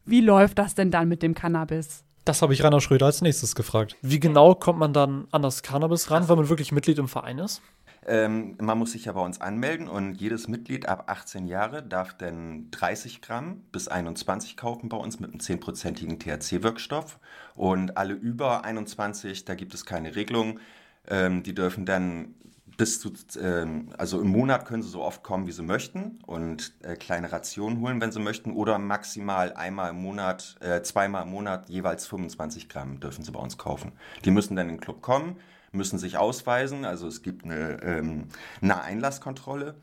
Wie 0.06 0.21
läuft 0.21 0.57
das 0.57 0.73
denn 0.73 0.89
dann 0.89 1.09
mit 1.09 1.21
dem 1.21 1.35
Cannabis? 1.35 2.03
Das 2.25 2.41
habe 2.41 2.53
ich 2.53 2.63
Rainer 2.63 2.81
Schröder 2.81 3.07
als 3.07 3.21
nächstes 3.21 3.56
gefragt. 3.56 3.95
Wie 4.01 4.19
genau 4.19 4.53
kommt 4.53 4.77
man 4.77 4.94
dann 4.94 5.27
an 5.31 5.41
das 5.41 5.63
Cannabis 5.63 6.11
ran, 6.11 6.29
wenn 6.29 6.38
man 6.38 6.50
wirklich 6.50 6.71
Mitglied 6.71 7.00
im 7.00 7.07
Verein 7.07 7.39
ist? 7.39 7.61
Ähm, 8.09 8.56
man 8.59 8.79
muss 8.79 8.94
sich 8.94 9.06
ja 9.06 9.11
bei 9.11 9.21
uns 9.21 9.39
anmelden 9.39 9.88
und 9.88 10.15
jedes 10.15 10.47
Mitglied 10.47 10.89
ab 10.89 11.03
18 11.11 11.45
Jahre 11.45 11.83
darf 11.83 12.17
dann 12.17 12.71
30 12.71 13.21
Gramm 13.21 13.61
bis 13.71 13.88
21 13.88 14.57
kaufen 14.57 14.89
bei 14.89 14.97
uns 14.97 15.19
mit 15.19 15.29
einem 15.29 15.39
10-prozentigen 15.39 16.17
THC-Wirkstoff. 16.17 17.19
Und 17.53 17.97
alle 17.97 18.15
über 18.15 18.65
21, 18.65 19.45
da 19.45 19.53
gibt 19.53 19.75
es 19.75 19.85
keine 19.85 20.15
Regelung. 20.15 20.59
Ähm, 21.07 21.44
die 21.44 21.53
dürfen 21.53 21.85
dann 21.85 22.33
bis 22.77 23.00
zu, 23.00 23.13
ähm, 23.39 23.89
also 23.95 24.19
im 24.19 24.29
Monat 24.29 24.65
können 24.65 24.81
sie 24.81 24.89
so 24.89 25.03
oft 25.03 25.21
kommen, 25.21 25.45
wie 25.45 25.51
sie 25.51 25.61
möchten 25.61 26.17
und 26.25 26.73
äh, 26.81 26.95
kleine 26.95 27.31
Rationen 27.31 27.79
holen, 27.79 28.01
wenn 28.01 28.11
sie 28.11 28.21
möchten, 28.21 28.53
oder 28.53 28.79
maximal 28.79 29.53
einmal 29.53 29.91
im 29.91 30.01
Monat, 30.01 30.56
äh, 30.61 30.81
zweimal 30.81 31.23
im 31.23 31.29
Monat 31.29 31.69
jeweils 31.69 32.07
25 32.07 32.69
Gramm 32.69 33.00
dürfen 33.00 33.23
sie 33.23 33.31
bei 33.31 33.39
uns 33.39 33.59
kaufen. 33.59 33.91
Die 34.25 34.31
müssen 34.31 34.56
dann 34.56 34.67
in 34.67 34.77
den 34.77 34.81
Club 34.81 35.03
kommen 35.03 35.35
müssen 35.71 36.00
sich 36.00 36.18
ausweisen. 36.18 36.86
Also 36.86 37.07
es 37.07 37.21
gibt 37.21 37.45
eine, 37.45 37.81
ähm, 37.83 38.28
eine 38.61 38.81
Einlasskontrolle. 38.81 39.76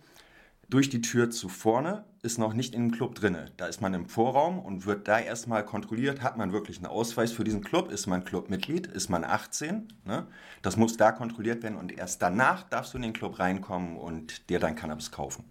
Durch 0.68 0.88
die 0.88 1.00
Tür 1.00 1.30
zu 1.30 1.48
vorne 1.48 2.04
ist 2.22 2.38
noch 2.38 2.52
nicht 2.52 2.74
in 2.74 2.88
dem 2.88 2.90
Club 2.90 3.14
drinne. 3.14 3.52
Da 3.56 3.66
ist 3.66 3.80
man 3.80 3.94
im 3.94 4.06
Vorraum 4.06 4.58
und 4.58 4.84
wird 4.84 5.06
da 5.06 5.20
erstmal 5.20 5.64
kontrolliert, 5.64 6.22
hat 6.22 6.36
man 6.36 6.52
wirklich 6.52 6.78
einen 6.78 6.86
Ausweis 6.86 7.30
für 7.30 7.44
diesen 7.44 7.62
Club, 7.62 7.92
ist 7.92 8.08
man 8.08 8.24
Clubmitglied, 8.24 8.88
ist 8.88 9.08
man 9.08 9.22
18. 9.22 9.86
Ne? 10.04 10.26
Das 10.62 10.76
muss 10.76 10.96
da 10.96 11.12
kontrolliert 11.12 11.62
werden 11.62 11.76
und 11.76 11.96
erst 11.96 12.20
danach 12.20 12.64
darfst 12.64 12.94
du 12.94 12.98
in 12.98 13.02
den 13.02 13.12
Club 13.12 13.38
reinkommen 13.38 13.96
und 13.96 14.50
dir 14.50 14.58
dein 14.58 14.74
Cannabis 14.74 15.12
kaufen. 15.12 15.44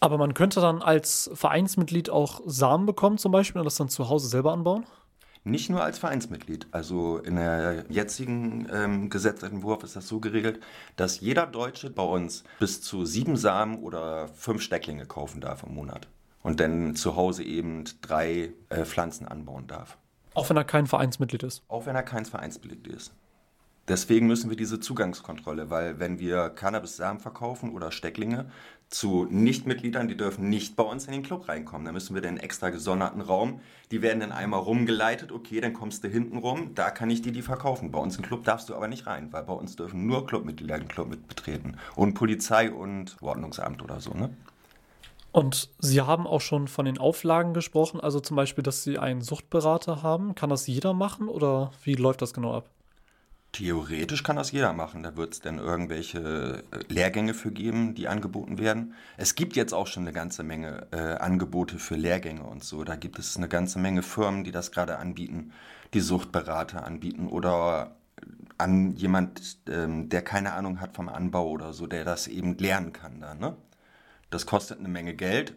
Aber 0.00 0.18
man 0.18 0.34
könnte 0.34 0.60
dann 0.60 0.82
als 0.82 1.30
Vereinsmitglied 1.32 2.10
auch 2.10 2.42
Samen 2.44 2.84
bekommen 2.84 3.16
zum 3.16 3.32
Beispiel 3.32 3.60
und 3.60 3.64
das 3.64 3.76
dann 3.76 3.88
zu 3.88 4.10
Hause 4.10 4.28
selber 4.28 4.52
anbauen? 4.52 4.84
Nicht 5.46 5.68
nur 5.68 5.84
als 5.84 5.98
Vereinsmitglied. 5.98 6.66
Also 6.70 7.18
in 7.18 7.36
der 7.36 7.84
jetzigen 7.90 8.66
ähm, 8.72 9.10
Gesetzentwurf 9.10 9.84
ist 9.84 9.94
das 9.94 10.08
so 10.08 10.18
geregelt, 10.18 10.60
dass 10.96 11.20
jeder 11.20 11.46
Deutsche 11.46 11.90
bei 11.90 12.02
uns 12.02 12.44
bis 12.58 12.80
zu 12.80 13.04
sieben 13.04 13.36
Samen 13.36 13.78
oder 13.78 14.28
fünf 14.28 14.62
Stecklinge 14.62 15.04
kaufen 15.04 15.42
darf 15.42 15.62
im 15.62 15.74
Monat. 15.74 16.08
Und 16.42 16.60
dann 16.60 16.96
zu 16.96 17.16
Hause 17.16 17.42
eben 17.42 17.84
drei 18.00 18.52
äh, 18.70 18.84
Pflanzen 18.84 19.28
anbauen 19.28 19.66
darf. 19.66 19.98
Auch 20.32 20.48
wenn 20.48 20.56
er 20.56 20.64
kein 20.64 20.86
Vereinsmitglied 20.86 21.42
ist. 21.42 21.62
Auch 21.68 21.84
wenn 21.84 21.94
er 21.94 22.02
kein 22.02 22.24
Vereinsmitglied 22.24 22.94
ist. 22.94 23.12
Deswegen 23.86 24.26
müssen 24.26 24.48
wir 24.48 24.56
diese 24.56 24.80
Zugangskontrolle, 24.80 25.68
weil 25.68 25.98
wenn 25.98 26.18
wir 26.18 26.48
Cannabis-Samen 26.48 27.20
verkaufen 27.20 27.72
oder 27.72 27.92
Stecklinge, 27.92 28.46
zu 28.88 29.26
Nichtmitgliedern, 29.28 30.08
die 30.08 30.16
dürfen 30.16 30.48
nicht 30.48 30.76
bei 30.76 30.84
uns 30.84 31.06
in 31.06 31.12
den 31.12 31.22
Club 31.22 31.48
reinkommen. 31.48 31.84
Da 31.84 31.92
müssen 31.92 32.14
wir 32.14 32.22
den 32.22 32.36
extra 32.36 32.70
gesonderten 32.70 33.20
Raum, 33.20 33.60
die 33.90 34.02
werden 34.02 34.20
dann 34.20 34.32
einmal 34.32 34.60
rumgeleitet, 34.60 35.32
okay, 35.32 35.60
dann 35.60 35.72
kommst 35.72 36.04
du 36.04 36.08
hinten 36.08 36.38
rum, 36.38 36.74
da 36.74 36.90
kann 36.90 37.10
ich 37.10 37.20
dir 37.20 37.32
die 37.32 37.42
verkaufen. 37.42 37.90
Bei 37.90 37.98
uns 37.98 38.16
im 38.16 38.22
Club 38.22 38.44
darfst 38.44 38.68
du 38.68 38.74
aber 38.74 38.86
nicht 38.88 39.06
rein, 39.06 39.32
weil 39.32 39.42
bei 39.42 39.52
uns 39.52 39.76
dürfen 39.76 40.06
nur 40.06 40.26
Clubmitglieder 40.26 40.78
den 40.78 40.88
Club 40.88 41.08
mit 41.08 41.26
betreten. 41.26 41.76
Und 41.96 42.14
Polizei 42.14 42.70
und 42.70 43.16
Ordnungsamt 43.20 43.82
oder 43.82 44.00
so, 44.00 44.12
ne? 44.12 44.30
Und 45.32 45.68
Sie 45.80 46.00
haben 46.00 46.28
auch 46.28 46.40
schon 46.40 46.68
von 46.68 46.84
den 46.84 46.98
Auflagen 46.98 47.54
gesprochen, 47.54 47.98
also 47.98 48.20
zum 48.20 48.36
Beispiel, 48.36 48.62
dass 48.62 48.84
Sie 48.84 48.98
einen 48.98 49.20
Suchtberater 49.20 50.04
haben. 50.04 50.36
Kann 50.36 50.48
das 50.48 50.68
jeder 50.68 50.94
machen 50.94 51.26
oder 51.26 51.72
wie 51.82 51.94
läuft 51.94 52.22
das 52.22 52.32
genau 52.32 52.54
ab? 52.54 52.70
Theoretisch 53.54 54.24
kann 54.24 54.34
das 54.34 54.50
jeder 54.50 54.72
machen. 54.72 55.04
Da 55.04 55.16
wird 55.16 55.34
es 55.34 55.40
dann 55.40 55.60
irgendwelche 55.60 56.64
äh, 56.72 56.92
Lehrgänge 56.92 57.34
für 57.34 57.52
geben, 57.52 57.94
die 57.94 58.08
angeboten 58.08 58.58
werden. 58.58 58.94
Es 59.16 59.36
gibt 59.36 59.54
jetzt 59.54 59.72
auch 59.72 59.86
schon 59.86 60.02
eine 60.02 60.12
ganze 60.12 60.42
Menge 60.42 60.88
äh, 60.90 60.96
Angebote 60.96 61.78
für 61.78 61.94
Lehrgänge 61.94 62.42
und 62.42 62.64
so. 62.64 62.82
Da 62.82 62.96
gibt 62.96 63.20
es 63.20 63.36
eine 63.36 63.46
ganze 63.46 63.78
Menge 63.78 64.02
Firmen, 64.02 64.42
die 64.42 64.50
das 64.50 64.72
gerade 64.72 64.98
anbieten, 64.98 65.52
die 65.94 66.00
Suchtberater 66.00 66.84
anbieten 66.84 67.28
oder 67.28 67.94
an 68.58 68.96
jemand, 68.96 69.58
ähm, 69.68 70.08
der 70.08 70.22
keine 70.22 70.54
Ahnung 70.54 70.80
hat 70.80 70.96
vom 70.96 71.08
Anbau 71.08 71.48
oder 71.48 71.72
so, 71.72 71.86
der 71.86 72.04
das 72.04 72.26
eben 72.26 72.58
lernen 72.58 72.92
kann 72.92 73.20
da. 73.20 73.36
Ne? 73.36 73.56
Das 74.30 74.46
kostet 74.46 74.80
eine 74.80 74.88
Menge 74.88 75.14
Geld, 75.14 75.54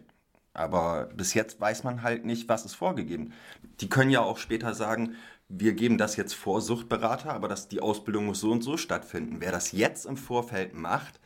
aber 0.54 1.06
bis 1.16 1.34
jetzt 1.34 1.60
weiß 1.60 1.82
man 1.82 2.04
halt 2.04 2.24
nicht, 2.24 2.48
was 2.48 2.64
ist 2.64 2.74
vorgegeben. 2.76 3.32
Die 3.80 3.88
können 3.88 4.12
ja 4.12 4.20
auch 4.20 4.38
später 4.38 4.72
sagen, 4.74 5.16
wir 5.48 5.72
geben 5.72 5.98
das 5.98 6.16
jetzt 6.16 6.34
vor 6.34 6.60
Suchtberater, 6.60 7.32
aber 7.32 7.48
dass 7.48 7.68
die 7.68 7.80
Ausbildung 7.80 8.26
muss 8.26 8.40
so 8.40 8.50
und 8.50 8.62
so 8.62 8.76
stattfinden. 8.76 9.36
Wer 9.40 9.52
das 9.52 9.72
jetzt 9.72 10.04
im 10.04 10.16
Vorfeld 10.16 10.74
macht, 10.74 11.20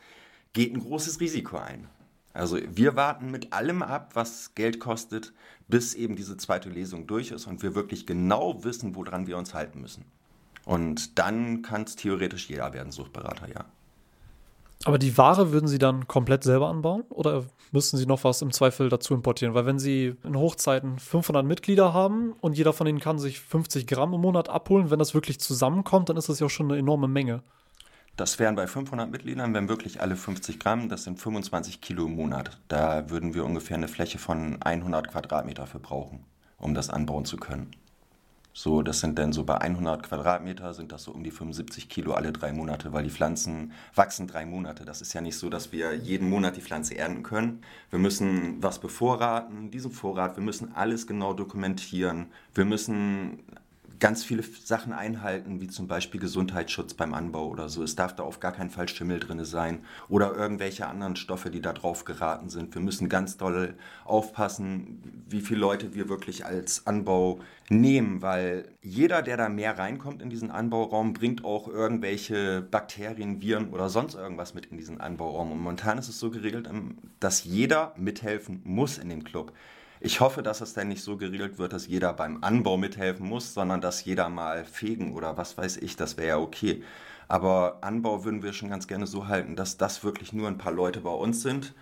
geht 0.53 0.73
ein 0.73 0.79
großes 0.79 1.19
Risiko 1.19 1.57
ein. 1.57 1.89
Also 2.31 2.57
wir 2.67 2.95
warten 2.95 3.29
mit 3.29 3.53
allem 3.53 3.83
ab, 3.83 4.11
was 4.15 4.55
Geld 4.55 4.79
kostet, 4.79 5.33
bis 5.67 5.93
eben 5.93 6.15
diese 6.15 6.37
zweite 6.37 6.69
Lesung 6.69 7.05
durch 7.05 7.31
ist 7.31 7.45
und 7.45 7.61
wir 7.61 7.75
wirklich 7.75 8.07
genau 8.07 8.63
wissen, 8.63 8.95
woran 8.95 9.27
wir 9.27 9.37
uns 9.37 9.53
halten 9.53 9.81
müssen. 9.81 10.05
Und 10.65 11.19
dann 11.19 11.61
kann 11.61 11.83
es 11.83 11.95
theoretisch 11.95 12.49
jeder 12.49 12.73
werden, 12.73 12.91
Suchtberater, 12.91 13.49
ja. 13.49 13.65
Aber 14.85 14.97
die 14.97 15.17
Ware 15.17 15.51
würden 15.51 15.67
Sie 15.67 15.77
dann 15.77 16.07
komplett 16.07 16.43
selber 16.43 16.67
anbauen 16.67 17.03
oder 17.09 17.45
müssten 17.71 17.97
Sie 17.97 18.05
noch 18.05 18.23
was 18.25 18.41
im 18.41 18.51
Zweifel 18.51 18.89
dazu 18.89 19.13
importieren? 19.13 19.53
Weil 19.53 19.65
wenn 19.65 19.79
Sie 19.79 20.15
in 20.23 20.37
Hochzeiten 20.37 20.99
500 20.99 21.45
Mitglieder 21.45 21.93
haben 21.93 22.33
und 22.41 22.57
jeder 22.57 22.73
von 22.73 22.87
ihnen 22.87 22.99
kann 22.99 23.17
sich 23.17 23.39
50 23.39 23.87
Gramm 23.87 24.13
im 24.13 24.21
Monat 24.21 24.49
abholen, 24.49 24.91
wenn 24.91 24.99
das 24.99 25.13
wirklich 25.13 25.39
zusammenkommt, 25.39 26.09
dann 26.09 26.17
ist 26.17 26.27
das 26.27 26.39
ja 26.39 26.49
schon 26.49 26.69
eine 26.69 26.79
enorme 26.79 27.07
Menge. 27.07 27.43
Das 28.17 28.37
wären 28.39 28.55
bei 28.55 28.67
500 28.67 29.09
Mitgliedern, 29.09 29.53
wenn 29.53 29.69
wirklich 29.69 30.01
alle 30.01 30.15
50 30.15 30.59
Gramm, 30.59 30.89
das 30.89 31.05
sind 31.05 31.19
25 31.19 31.81
Kilo 31.81 32.05
im 32.05 32.15
Monat. 32.15 32.59
Da 32.67 33.09
würden 33.09 33.33
wir 33.33 33.45
ungefähr 33.45 33.77
eine 33.77 33.87
Fläche 33.87 34.19
von 34.19 34.61
100 34.61 35.07
Quadratmeter 35.09 35.65
für 35.65 35.79
brauchen, 35.79 36.25
um 36.59 36.73
das 36.75 36.89
anbauen 36.89 37.25
zu 37.25 37.37
können. 37.37 37.71
So, 38.55 38.83
das 38.83 38.99
sind 38.99 39.17
dann 39.17 39.33
so 39.33 39.43
bei 39.43 39.57
100 39.57 40.03
Quadratmeter 40.03 40.75
sind 40.75 40.91
das 40.91 41.03
so 41.03 41.11
um 41.11 41.23
die 41.23 41.31
75 41.31 41.89
Kilo 41.89 42.13
alle 42.13 42.31
drei 42.31 42.53
Monate, 42.53 42.93
weil 42.93 43.03
die 43.03 43.09
Pflanzen 43.09 43.71
wachsen 43.95 44.27
drei 44.27 44.45
Monate. 44.45 44.85
Das 44.85 45.01
ist 45.01 45.13
ja 45.13 45.21
nicht 45.21 45.37
so, 45.37 45.49
dass 45.49 45.71
wir 45.71 45.95
jeden 45.95 46.29
Monat 46.29 46.55
die 46.55 46.61
Pflanze 46.61 46.95
ernten 46.95 47.23
können. 47.23 47.63
Wir 47.89 47.97
müssen 47.97 48.61
was 48.61 48.79
bevorraten, 48.79 49.71
diesen 49.71 49.91
Vorrat, 49.91 50.37
wir 50.37 50.43
müssen 50.43 50.75
alles 50.75 51.07
genau 51.07 51.33
dokumentieren. 51.33 52.27
Wir 52.53 52.65
müssen 52.65 53.39
ganz 53.99 54.23
viele 54.23 54.43
Sachen 54.43 54.93
einhalten, 54.93 55.61
wie 55.61 55.67
zum 55.67 55.87
Beispiel 55.87 56.19
Gesundheitsschutz 56.19 56.93
beim 56.93 57.13
Anbau 57.13 57.47
oder 57.47 57.69
so. 57.69 57.83
Es 57.83 57.95
darf 57.95 58.15
da 58.15 58.23
auf 58.23 58.39
gar 58.39 58.51
keinen 58.51 58.69
Fall 58.69 58.87
Schimmel 58.87 59.19
drin 59.19 59.43
sein 59.45 59.85
oder 60.09 60.35
irgendwelche 60.35 60.87
anderen 60.87 61.15
Stoffe, 61.15 61.49
die 61.49 61.61
da 61.61 61.73
drauf 61.73 62.05
geraten 62.05 62.49
sind. 62.49 62.73
Wir 62.73 62.81
müssen 62.81 63.09
ganz 63.09 63.37
doll 63.37 63.75
aufpassen, 64.05 65.23
wie 65.27 65.41
viele 65.41 65.59
Leute 65.59 65.93
wir 65.95 66.09
wirklich 66.09 66.45
als 66.45 66.85
Anbau 66.87 67.39
nehmen, 67.69 68.21
weil 68.21 68.69
jeder, 68.81 69.21
der 69.21 69.37
da 69.37 69.49
mehr 69.49 69.77
reinkommt 69.77 70.21
in 70.21 70.29
diesen 70.29 70.51
Anbauraum, 70.51 71.13
bringt 71.13 71.43
auch 71.45 71.67
irgendwelche 71.67 72.61
Bakterien, 72.61 73.41
Viren 73.41 73.69
oder 73.69 73.89
sonst 73.89 74.15
irgendwas 74.15 74.53
mit 74.53 74.67
in 74.67 74.77
diesen 74.77 74.99
Anbauraum. 74.99 75.51
Und 75.51 75.59
momentan 75.59 75.97
ist 75.97 76.09
es 76.09 76.19
so 76.19 76.29
geregelt, 76.29 76.69
dass 77.19 77.43
jeder 77.43 77.93
mithelfen 77.97 78.61
muss 78.63 78.97
in 78.97 79.09
dem 79.09 79.23
Club. 79.23 79.53
Ich 80.05 80.19
hoffe, 80.19 80.43
dass 80.43 80.59
es 80.59 80.73
dann 80.73 80.89
nicht 80.89 81.01
so 81.01 81.15
geregelt 81.15 81.57
wird, 81.57 81.71
dass 81.71 81.87
jeder 81.87 82.11
beim 82.11 82.43
Anbau 82.43 82.75
mithelfen 82.75 83.25
muss, 83.25 83.53
sondern 83.53 83.79
dass 83.79 84.03
jeder 84.03 84.27
mal 84.27 84.65
fegen 84.65 85.13
oder 85.13 85.37
was 85.37 85.57
weiß 85.57 85.77
ich, 85.77 85.95
das 85.95 86.17
wäre 86.17 86.27
ja 86.27 86.37
okay. 86.39 86.83
Aber 87.29 87.77
Anbau 87.79 88.25
würden 88.25 88.43
wir 88.43 88.51
schon 88.51 88.69
ganz 88.69 88.89
gerne 88.89 89.07
so 89.07 89.29
halten, 89.29 89.55
dass 89.55 89.77
das 89.77 90.03
wirklich 90.03 90.33
nur 90.33 90.49
ein 90.49 90.57
paar 90.57 90.73
Leute 90.73 90.99
bei 90.99 91.09
uns 91.09 91.41
sind. 91.41 91.73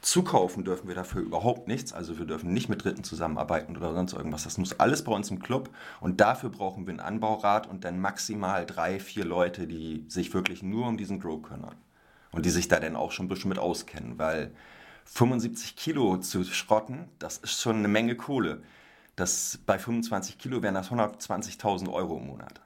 Zukaufen 0.00 0.64
dürfen 0.64 0.88
wir 0.88 0.96
dafür 0.96 1.22
überhaupt 1.22 1.68
nichts. 1.68 1.92
Also 1.92 2.18
wir 2.18 2.26
dürfen 2.26 2.52
nicht 2.52 2.68
mit 2.68 2.82
Dritten 2.82 3.04
zusammenarbeiten 3.04 3.76
oder 3.76 3.94
sonst 3.94 4.12
irgendwas. 4.12 4.42
Das 4.42 4.58
muss 4.58 4.80
alles 4.80 5.04
bei 5.04 5.12
uns 5.12 5.30
im 5.30 5.38
Club. 5.38 5.70
Und 6.00 6.20
dafür 6.20 6.50
brauchen 6.50 6.84
wir 6.88 6.90
einen 6.90 7.00
Anbaurat 7.00 7.68
und 7.68 7.84
dann 7.84 8.00
maximal 8.00 8.66
drei, 8.66 8.98
vier 8.98 9.24
Leute, 9.24 9.68
die 9.68 10.04
sich 10.08 10.34
wirklich 10.34 10.64
nur 10.64 10.88
um 10.88 10.96
diesen 10.96 11.20
Grow 11.20 11.40
kümmern. 11.40 11.76
Und 12.32 12.44
die 12.44 12.50
sich 12.50 12.66
da 12.66 12.80
dann 12.80 12.96
auch 12.96 13.12
schon 13.12 13.26
ein 13.26 13.28
bisschen 13.28 13.50
mit 13.50 13.60
auskennen. 13.60 14.18
Weil 14.18 14.50
75 15.10 15.74
Kilo 15.74 16.18
zu 16.18 16.44
schrotten, 16.44 17.08
das 17.18 17.38
ist 17.38 17.60
schon 17.60 17.76
eine 17.76 17.88
Menge 17.88 18.14
Kohle. 18.14 18.62
Das, 19.16 19.58
bei 19.66 19.78
25 19.78 20.38
Kilo 20.38 20.62
wären 20.62 20.74
das 20.74 20.90
120.000 20.90 21.90
Euro 21.92 22.18
im 22.18 22.26
Monat. 22.26 22.60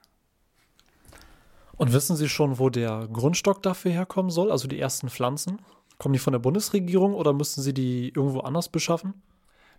Und 1.77 1.93
wissen 1.93 2.17
Sie 2.17 2.29
schon, 2.29 2.59
wo 2.59 2.69
der 2.69 3.09
Grundstock 3.11 3.63
dafür 3.63 3.93
herkommen 3.93 4.31
soll, 4.31 4.51
also 4.51 4.69
die 4.69 4.79
ersten 4.79 5.09
Pflanzen? 5.09 5.61
Kommen 5.99 6.13
die 6.13 6.19
von 6.19 6.33
der 6.33 6.41
Bundesregierung 6.41 7.15
oder 7.15 7.33
müssten 7.33 7.63
Sie 7.63 7.73
die 7.73 8.09
irgendwo 8.15 8.41
anders 8.41 8.69
beschaffen? 8.69 9.15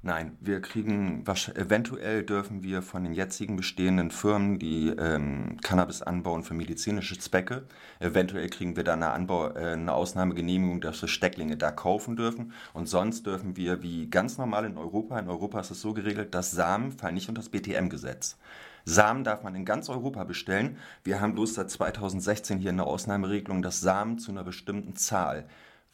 Nein, 0.05 0.37
wir 0.41 0.59
kriegen, 0.59 1.23
eventuell 1.55 2.23
dürfen 2.23 2.61
wir 2.61 2.81
von 2.81 3.05
den 3.05 3.13
jetzigen 3.13 3.55
bestehenden 3.55 4.11
Firmen, 4.11 4.59
die 4.59 4.89
ähm, 4.89 5.55
Cannabis 5.61 6.01
anbauen 6.01 6.43
für 6.43 6.53
medizinische 6.53 7.17
Zwecke, 7.17 7.63
eventuell 8.01 8.49
kriegen 8.49 8.75
wir 8.75 8.83
da 8.83 8.95
eine, 8.95 9.11
Anbau, 9.11 9.51
äh, 9.51 9.71
eine 9.71 9.93
Ausnahmegenehmigung, 9.93 10.81
dass 10.81 11.01
wir 11.01 11.07
Stecklinge 11.07 11.55
da 11.55 11.71
kaufen 11.71 12.17
dürfen. 12.17 12.51
Und 12.73 12.87
sonst 12.87 13.25
dürfen 13.25 13.55
wir, 13.55 13.81
wie 13.81 14.09
ganz 14.09 14.37
normal 14.37 14.65
in 14.65 14.77
Europa, 14.77 15.17
in 15.17 15.29
Europa 15.29 15.61
ist 15.61 15.71
es 15.71 15.79
so 15.79 15.93
geregelt, 15.93 16.35
dass 16.35 16.51
Samen 16.51 16.91
fallen 16.91 17.13
nicht 17.13 17.29
unter 17.29 17.39
das 17.39 17.47
BTM-Gesetz. 17.47 18.37
Samen 18.83 19.23
darf 19.23 19.43
man 19.43 19.55
in 19.55 19.63
ganz 19.63 19.87
Europa 19.87 20.25
bestellen. 20.25 20.79
Wir 21.05 21.21
haben 21.21 21.33
bloß 21.33 21.53
seit 21.53 21.71
2016 21.71 22.59
hier 22.59 22.71
eine 22.71 22.83
Ausnahmeregelung, 22.83 23.61
dass 23.61 23.79
Samen 23.79 24.19
zu 24.19 24.31
einer 24.31 24.43
bestimmten 24.43 24.97
Zahl 24.97 25.45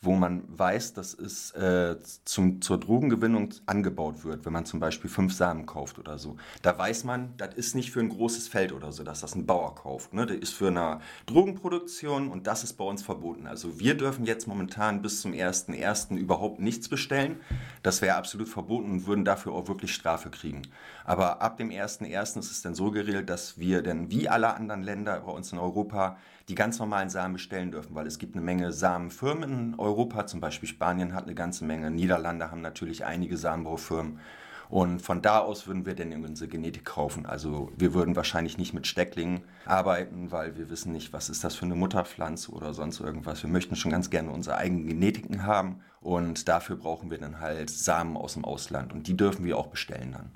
wo 0.01 0.13
man 0.13 0.43
weiß, 0.47 0.93
dass 0.93 1.13
es 1.13 1.51
äh, 1.51 1.97
zum, 2.23 2.61
zur 2.61 2.79
Drogengewinnung 2.79 3.49
angebaut 3.65 4.23
wird, 4.23 4.45
wenn 4.45 4.53
man 4.53 4.65
zum 4.65 4.79
Beispiel 4.79 5.09
fünf 5.09 5.33
Samen 5.33 5.65
kauft 5.65 5.99
oder 5.99 6.17
so. 6.17 6.37
Da 6.61 6.77
weiß 6.77 7.03
man, 7.03 7.33
das 7.35 7.55
ist 7.55 7.75
nicht 7.75 7.91
für 7.91 7.99
ein 7.99 8.07
großes 8.07 8.47
Feld 8.47 8.71
oder 8.71 8.93
so, 8.93 9.03
dass 9.03 9.19
das 9.19 9.35
ein 9.35 9.45
Bauer 9.45 9.75
kauft. 9.75 10.13
Ne? 10.13 10.25
Das 10.25 10.37
ist 10.37 10.53
für 10.53 10.67
eine 10.67 11.01
Drogenproduktion 11.25 12.29
und 12.29 12.47
das 12.47 12.63
ist 12.63 12.73
bei 12.73 12.85
uns 12.85 13.03
verboten. 13.03 13.45
Also 13.45 13.79
wir 13.79 13.97
dürfen 13.97 14.25
jetzt 14.25 14.47
momentan 14.47 15.01
bis 15.01 15.19
zum 15.19 15.33
1.1. 15.33 16.15
überhaupt 16.15 16.61
nichts 16.61 16.87
bestellen. 16.87 17.41
Das 17.83 18.01
wäre 18.01 18.15
absolut 18.15 18.47
verboten 18.47 18.91
und 18.91 19.05
würden 19.05 19.25
dafür 19.25 19.51
auch 19.51 19.67
wirklich 19.67 19.93
Strafe 19.93 20.29
kriegen. 20.29 20.61
Aber 21.03 21.41
ab 21.41 21.57
dem 21.57 21.71
1.1. 21.71 22.39
ist 22.39 22.51
es 22.51 22.61
dann 22.61 22.73
so 22.73 22.91
geregelt, 22.91 23.29
dass 23.29 23.57
wir 23.57 23.81
dann 23.81 24.09
wie 24.09 24.29
alle 24.29 24.53
anderen 24.53 24.81
Länder 24.81 25.19
bei 25.19 25.31
uns 25.31 25.51
in 25.51 25.59
Europa 25.59 26.17
die 26.49 26.55
ganz 26.55 26.79
normalen 26.79 27.09
Samen 27.09 27.33
bestellen 27.33 27.71
dürfen, 27.71 27.93
weil 27.95 28.07
es 28.07 28.17
gibt 28.17 28.35
eine 28.35 28.43
Menge 28.43 28.73
Samenfirmen 28.73 29.73
in 29.73 29.79
Europa, 29.79 30.25
zum 30.25 30.41
Beispiel 30.41 30.67
Spanien 30.67 31.13
hat 31.13 31.25
eine 31.25 31.35
ganze 31.35 31.63
Menge, 31.63 31.91
Niederlande 31.91 32.49
haben 32.49 32.61
natürlich 32.61 33.05
einige 33.05 33.37
Samenbaufirmen. 33.37 34.19
Und 34.67 35.01
von 35.01 35.23
da 35.23 35.39
aus 35.39 35.65
würden 35.65 35.87
wir 35.87 35.95
dann 35.95 36.23
unsere 36.23 36.47
Genetik 36.47 36.85
kaufen. 36.85 37.25
Also 37.25 37.71
wir 37.75 37.95
würden 37.95 38.15
wahrscheinlich 38.15 38.59
nicht 38.59 38.73
mit 38.73 38.85
Stecklingen 38.85 39.41
arbeiten, 39.65 40.31
weil 40.31 40.57
wir 40.57 40.69
wissen 40.69 40.91
nicht, 40.91 41.11
was 41.11 41.29
ist 41.29 41.43
das 41.43 41.55
für 41.55 41.65
eine 41.65 41.73
Mutterpflanze 41.73 42.51
oder 42.51 42.73
sonst 42.75 42.99
irgendwas. 42.99 43.41
Wir 43.41 43.49
möchten 43.49 43.75
schon 43.75 43.91
ganz 43.91 44.11
gerne 44.11 44.29
unsere 44.29 44.57
eigenen 44.57 44.85
Genetiken 44.87 45.43
haben 45.43 45.81
und 46.01 46.47
dafür 46.47 46.75
brauchen 46.75 47.09
wir 47.09 47.17
dann 47.17 47.39
halt 47.39 47.71
Samen 47.71 48.15
aus 48.15 48.33
dem 48.33 48.45
Ausland 48.45 48.93
und 48.93 49.07
die 49.07 49.17
dürfen 49.17 49.43
wir 49.43 49.57
auch 49.57 49.67
bestellen 49.67 50.11
dann. 50.11 50.31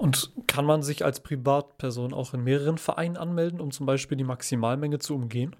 Und 0.00 0.32
kann 0.46 0.64
man 0.64 0.82
sich 0.82 1.04
als 1.04 1.20
Privatperson 1.20 2.14
auch 2.14 2.32
in 2.32 2.42
mehreren 2.42 2.78
Vereinen 2.78 3.18
anmelden, 3.18 3.60
um 3.60 3.70
zum 3.70 3.84
Beispiel 3.84 4.16
die 4.16 4.24
Maximalmenge 4.24 4.98
zu 4.98 5.14
umgehen? 5.14 5.54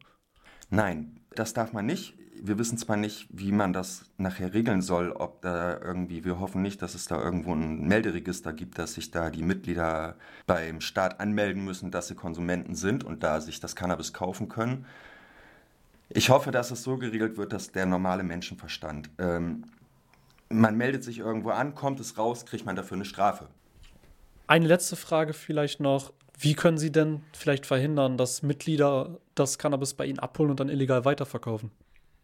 Nein, 0.70 1.20
das 1.34 1.52
darf 1.52 1.74
man 1.74 1.84
nicht. 1.84 2.14
Wir 2.40 2.58
wissen 2.58 2.78
zwar 2.78 2.96
nicht, 2.96 3.28
wie 3.28 3.52
man 3.52 3.74
das 3.74 4.06
nachher 4.16 4.54
regeln 4.54 4.80
soll, 4.80 5.12
ob 5.12 5.42
da 5.42 5.78
irgendwie, 5.78 6.24
wir 6.24 6.40
hoffen 6.40 6.62
nicht, 6.62 6.80
dass 6.80 6.94
es 6.94 7.04
da 7.04 7.22
irgendwo 7.22 7.52
ein 7.52 7.86
Melderegister 7.86 8.54
gibt, 8.54 8.78
dass 8.78 8.94
sich 8.94 9.10
da 9.10 9.28
die 9.28 9.42
Mitglieder 9.42 10.16
beim 10.46 10.80
Staat 10.80 11.20
anmelden 11.20 11.62
müssen, 11.62 11.90
dass 11.90 12.08
sie 12.08 12.14
Konsumenten 12.14 12.74
sind 12.74 13.04
und 13.04 13.22
da 13.22 13.42
sich 13.42 13.60
das 13.60 13.76
Cannabis 13.76 14.14
kaufen 14.14 14.48
können. 14.48 14.86
Ich 16.08 16.30
hoffe, 16.30 16.50
dass 16.50 16.70
es 16.70 16.82
so 16.82 16.96
geregelt 16.96 17.36
wird, 17.36 17.52
dass 17.52 17.72
der 17.72 17.84
normale 17.84 18.22
Menschenverstand, 18.22 19.10
ähm, 19.18 19.64
man 20.48 20.78
meldet 20.78 21.04
sich 21.04 21.18
irgendwo 21.18 21.50
an, 21.50 21.74
kommt 21.74 22.00
es 22.00 22.16
raus, 22.16 22.46
kriegt 22.46 22.64
man 22.64 22.74
dafür 22.74 22.96
eine 22.96 23.04
Strafe. 23.04 23.48
Eine 24.50 24.66
letzte 24.66 24.96
Frage 24.96 25.32
vielleicht 25.32 25.78
noch. 25.78 26.12
Wie 26.36 26.54
können 26.54 26.76
Sie 26.76 26.90
denn 26.90 27.22
vielleicht 27.32 27.66
verhindern, 27.66 28.16
dass 28.16 28.42
Mitglieder 28.42 29.20
das 29.36 29.58
Cannabis 29.58 29.94
bei 29.94 30.06
Ihnen 30.06 30.18
abholen 30.18 30.50
und 30.50 30.58
dann 30.58 30.68
illegal 30.68 31.04
weiterverkaufen? 31.04 31.70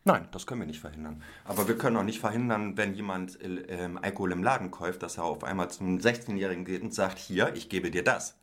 Nein, 0.02 0.26
das 0.32 0.44
können 0.44 0.62
wir 0.62 0.66
nicht 0.66 0.80
verhindern. 0.80 1.22
Aber 1.44 1.68
wir 1.68 1.78
können 1.78 1.96
auch 1.96 2.02
nicht 2.02 2.18
verhindern, 2.18 2.76
wenn 2.76 2.94
jemand 2.94 3.40
äh, 3.40 3.88
Alkohol 4.02 4.32
im 4.32 4.42
Laden 4.42 4.72
kauft, 4.72 5.04
dass 5.04 5.18
er 5.18 5.22
auf 5.22 5.44
einmal 5.44 5.70
zum 5.70 5.98
16-Jährigen 5.98 6.64
geht 6.64 6.82
und 6.82 6.92
sagt, 6.92 7.18
hier, 7.18 7.54
ich 7.54 7.68
gebe 7.68 7.92
dir 7.92 8.02
das. 8.02 8.36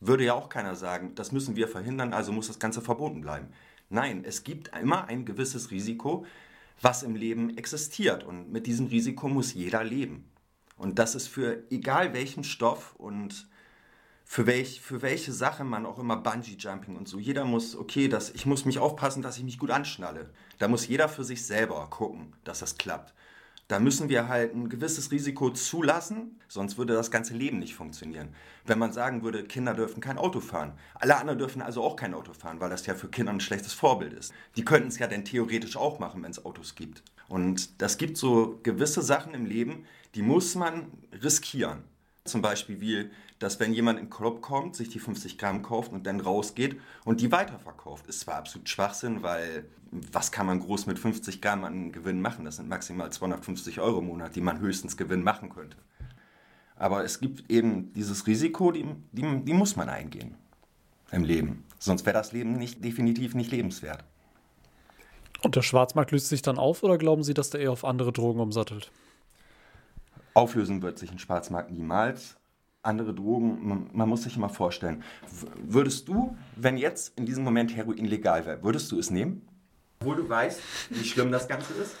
Würde 0.00 0.24
ja 0.24 0.34
auch 0.34 0.48
keiner 0.48 0.74
sagen, 0.74 1.14
das 1.14 1.30
müssen 1.30 1.54
wir 1.54 1.68
verhindern, 1.68 2.12
also 2.12 2.32
muss 2.32 2.48
das 2.48 2.58
Ganze 2.58 2.80
verboten 2.80 3.20
bleiben. 3.20 3.46
Nein, 3.90 4.24
es 4.24 4.42
gibt 4.42 4.76
immer 4.76 5.04
ein 5.04 5.24
gewisses 5.24 5.70
Risiko, 5.70 6.26
was 6.82 7.04
im 7.04 7.14
Leben 7.14 7.56
existiert. 7.56 8.24
Und 8.24 8.50
mit 8.50 8.66
diesem 8.66 8.86
Risiko 8.86 9.28
muss 9.28 9.54
jeder 9.54 9.84
leben. 9.84 10.28
Und 10.80 10.98
das 10.98 11.14
ist 11.14 11.28
für 11.28 11.62
egal 11.70 12.14
welchen 12.14 12.42
Stoff 12.42 12.94
und 12.96 13.46
für, 14.24 14.46
welch, 14.46 14.80
für 14.80 15.02
welche 15.02 15.30
Sache 15.30 15.62
man 15.62 15.84
auch 15.84 15.98
immer 15.98 16.16
Bungee-Jumping 16.16 16.96
und 16.96 17.06
so. 17.06 17.18
Jeder 17.18 17.44
muss, 17.44 17.76
okay, 17.76 18.08
das, 18.08 18.30
ich 18.30 18.46
muss 18.46 18.64
mich 18.64 18.78
aufpassen, 18.78 19.20
dass 19.20 19.36
ich 19.36 19.44
mich 19.44 19.58
gut 19.58 19.70
anschnalle. 19.70 20.30
Da 20.58 20.68
muss 20.68 20.88
jeder 20.88 21.10
für 21.10 21.22
sich 21.22 21.44
selber 21.44 21.86
gucken, 21.90 22.32
dass 22.44 22.60
das 22.60 22.78
klappt. 22.78 23.12
Da 23.70 23.78
müssen 23.78 24.08
wir 24.08 24.26
halt 24.26 24.52
ein 24.52 24.68
gewisses 24.68 25.12
Risiko 25.12 25.48
zulassen, 25.50 26.40
sonst 26.48 26.76
würde 26.76 26.94
das 26.94 27.12
ganze 27.12 27.34
Leben 27.34 27.60
nicht 27.60 27.76
funktionieren. 27.76 28.30
Wenn 28.66 28.80
man 28.80 28.92
sagen 28.92 29.22
würde, 29.22 29.44
Kinder 29.44 29.74
dürfen 29.74 30.00
kein 30.00 30.18
Auto 30.18 30.40
fahren, 30.40 30.72
alle 30.96 31.16
anderen 31.16 31.38
dürfen 31.38 31.62
also 31.62 31.80
auch 31.84 31.94
kein 31.94 32.12
Auto 32.12 32.32
fahren, 32.32 32.58
weil 32.58 32.68
das 32.68 32.84
ja 32.86 32.96
für 32.96 33.06
Kinder 33.06 33.32
ein 33.32 33.38
schlechtes 33.38 33.72
Vorbild 33.72 34.12
ist. 34.12 34.32
Die 34.56 34.64
könnten 34.64 34.88
es 34.88 34.98
ja 34.98 35.06
dann 35.06 35.24
theoretisch 35.24 35.76
auch 35.76 36.00
machen, 36.00 36.20
wenn 36.24 36.32
es 36.32 36.44
Autos 36.44 36.74
gibt. 36.74 37.04
Und 37.28 37.80
das 37.80 37.96
gibt 37.96 38.16
so 38.16 38.58
gewisse 38.64 39.02
Sachen 39.02 39.34
im 39.34 39.46
Leben, 39.46 39.84
die 40.16 40.22
muss 40.22 40.56
man 40.56 40.90
riskieren. 41.22 41.84
Zum 42.24 42.42
Beispiel 42.42 42.80
wie, 42.80 43.10
dass 43.38 43.58
wenn 43.60 43.72
jemand 43.72 43.98
in 43.98 44.06
den 44.06 44.10
Club 44.10 44.42
kommt, 44.42 44.76
sich 44.76 44.90
die 44.90 44.98
50 44.98 45.38
Gramm 45.38 45.62
kauft 45.62 45.92
und 45.92 46.06
dann 46.06 46.20
rausgeht 46.20 46.78
und 47.04 47.20
die 47.20 47.32
weiterverkauft. 47.32 48.06
Ist 48.06 48.20
zwar 48.20 48.36
absolut 48.36 48.68
Schwachsinn, 48.68 49.22
weil 49.22 49.64
was 49.90 50.30
kann 50.30 50.46
man 50.46 50.60
groß 50.60 50.86
mit 50.86 50.98
50 50.98 51.40
Gramm 51.40 51.64
an 51.64 51.92
Gewinn 51.92 52.20
machen? 52.20 52.44
Das 52.44 52.56
sind 52.56 52.68
maximal 52.68 53.10
250 53.10 53.80
Euro 53.80 53.98
im 53.98 54.06
Monat, 54.06 54.36
die 54.36 54.40
man 54.40 54.60
höchstens 54.60 54.96
Gewinn 54.96 55.22
machen 55.22 55.50
könnte. 55.50 55.76
Aber 56.76 57.04
es 57.04 57.20
gibt 57.20 57.50
eben 57.50 57.92
dieses 57.94 58.26
Risiko, 58.26 58.70
die, 58.70 58.86
die, 59.12 59.44
die 59.44 59.52
muss 59.52 59.76
man 59.76 59.88
eingehen 59.88 60.36
im 61.10 61.24
Leben. 61.24 61.64
Sonst 61.78 62.06
wäre 62.06 62.14
das 62.14 62.32
Leben 62.32 62.52
nicht, 62.52 62.84
definitiv 62.84 63.34
nicht 63.34 63.50
lebenswert. 63.50 64.04
Und 65.42 65.56
der 65.56 65.62
Schwarzmarkt 65.62 66.10
löst 66.10 66.28
sich 66.28 66.42
dann 66.42 66.58
auf 66.58 66.82
oder 66.82 66.98
glauben 66.98 67.22
Sie, 67.22 67.34
dass 67.34 67.50
der 67.50 67.60
eher 67.60 67.72
auf 67.72 67.84
andere 67.84 68.12
Drogen 68.12 68.40
umsattelt? 68.40 68.90
Auflösen 70.34 70.82
wird 70.82 70.98
sich 70.98 71.10
ein 71.10 71.18
Schwarzmarkt 71.18 71.70
niemals. 71.70 72.36
Andere 72.82 73.14
Drogen, 73.14 73.68
man, 73.68 73.90
man, 73.92 74.08
muss 74.08 74.22
sich 74.22 74.36
immer 74.36 74.48
vorstellen. 74.48 75.02
Würdest 75.62 76.08
du, 76.08 76.36
wenn 76.56 76.78
jetzt 76.78 77.18
in 77.18 77.26
diesem 77.26 77.44
Moment 77.44 77.76
Heroin 77.76 78.06
legal 78.06 78.46
wäre, 78.46 78.62
würdest 78.62 78.90
du 78.90 78.98
es 78.98 79.10
nehmen? 79.10 79.46
Obwohl 80.00 80.16
du 80.16 80.28
weißt, 80.28 80.60
wie 80.90 81.04
schlimm 81.04 81.30
das 81.30 81.46
Ganze 81.46 81.74
ist? 81.74 81.94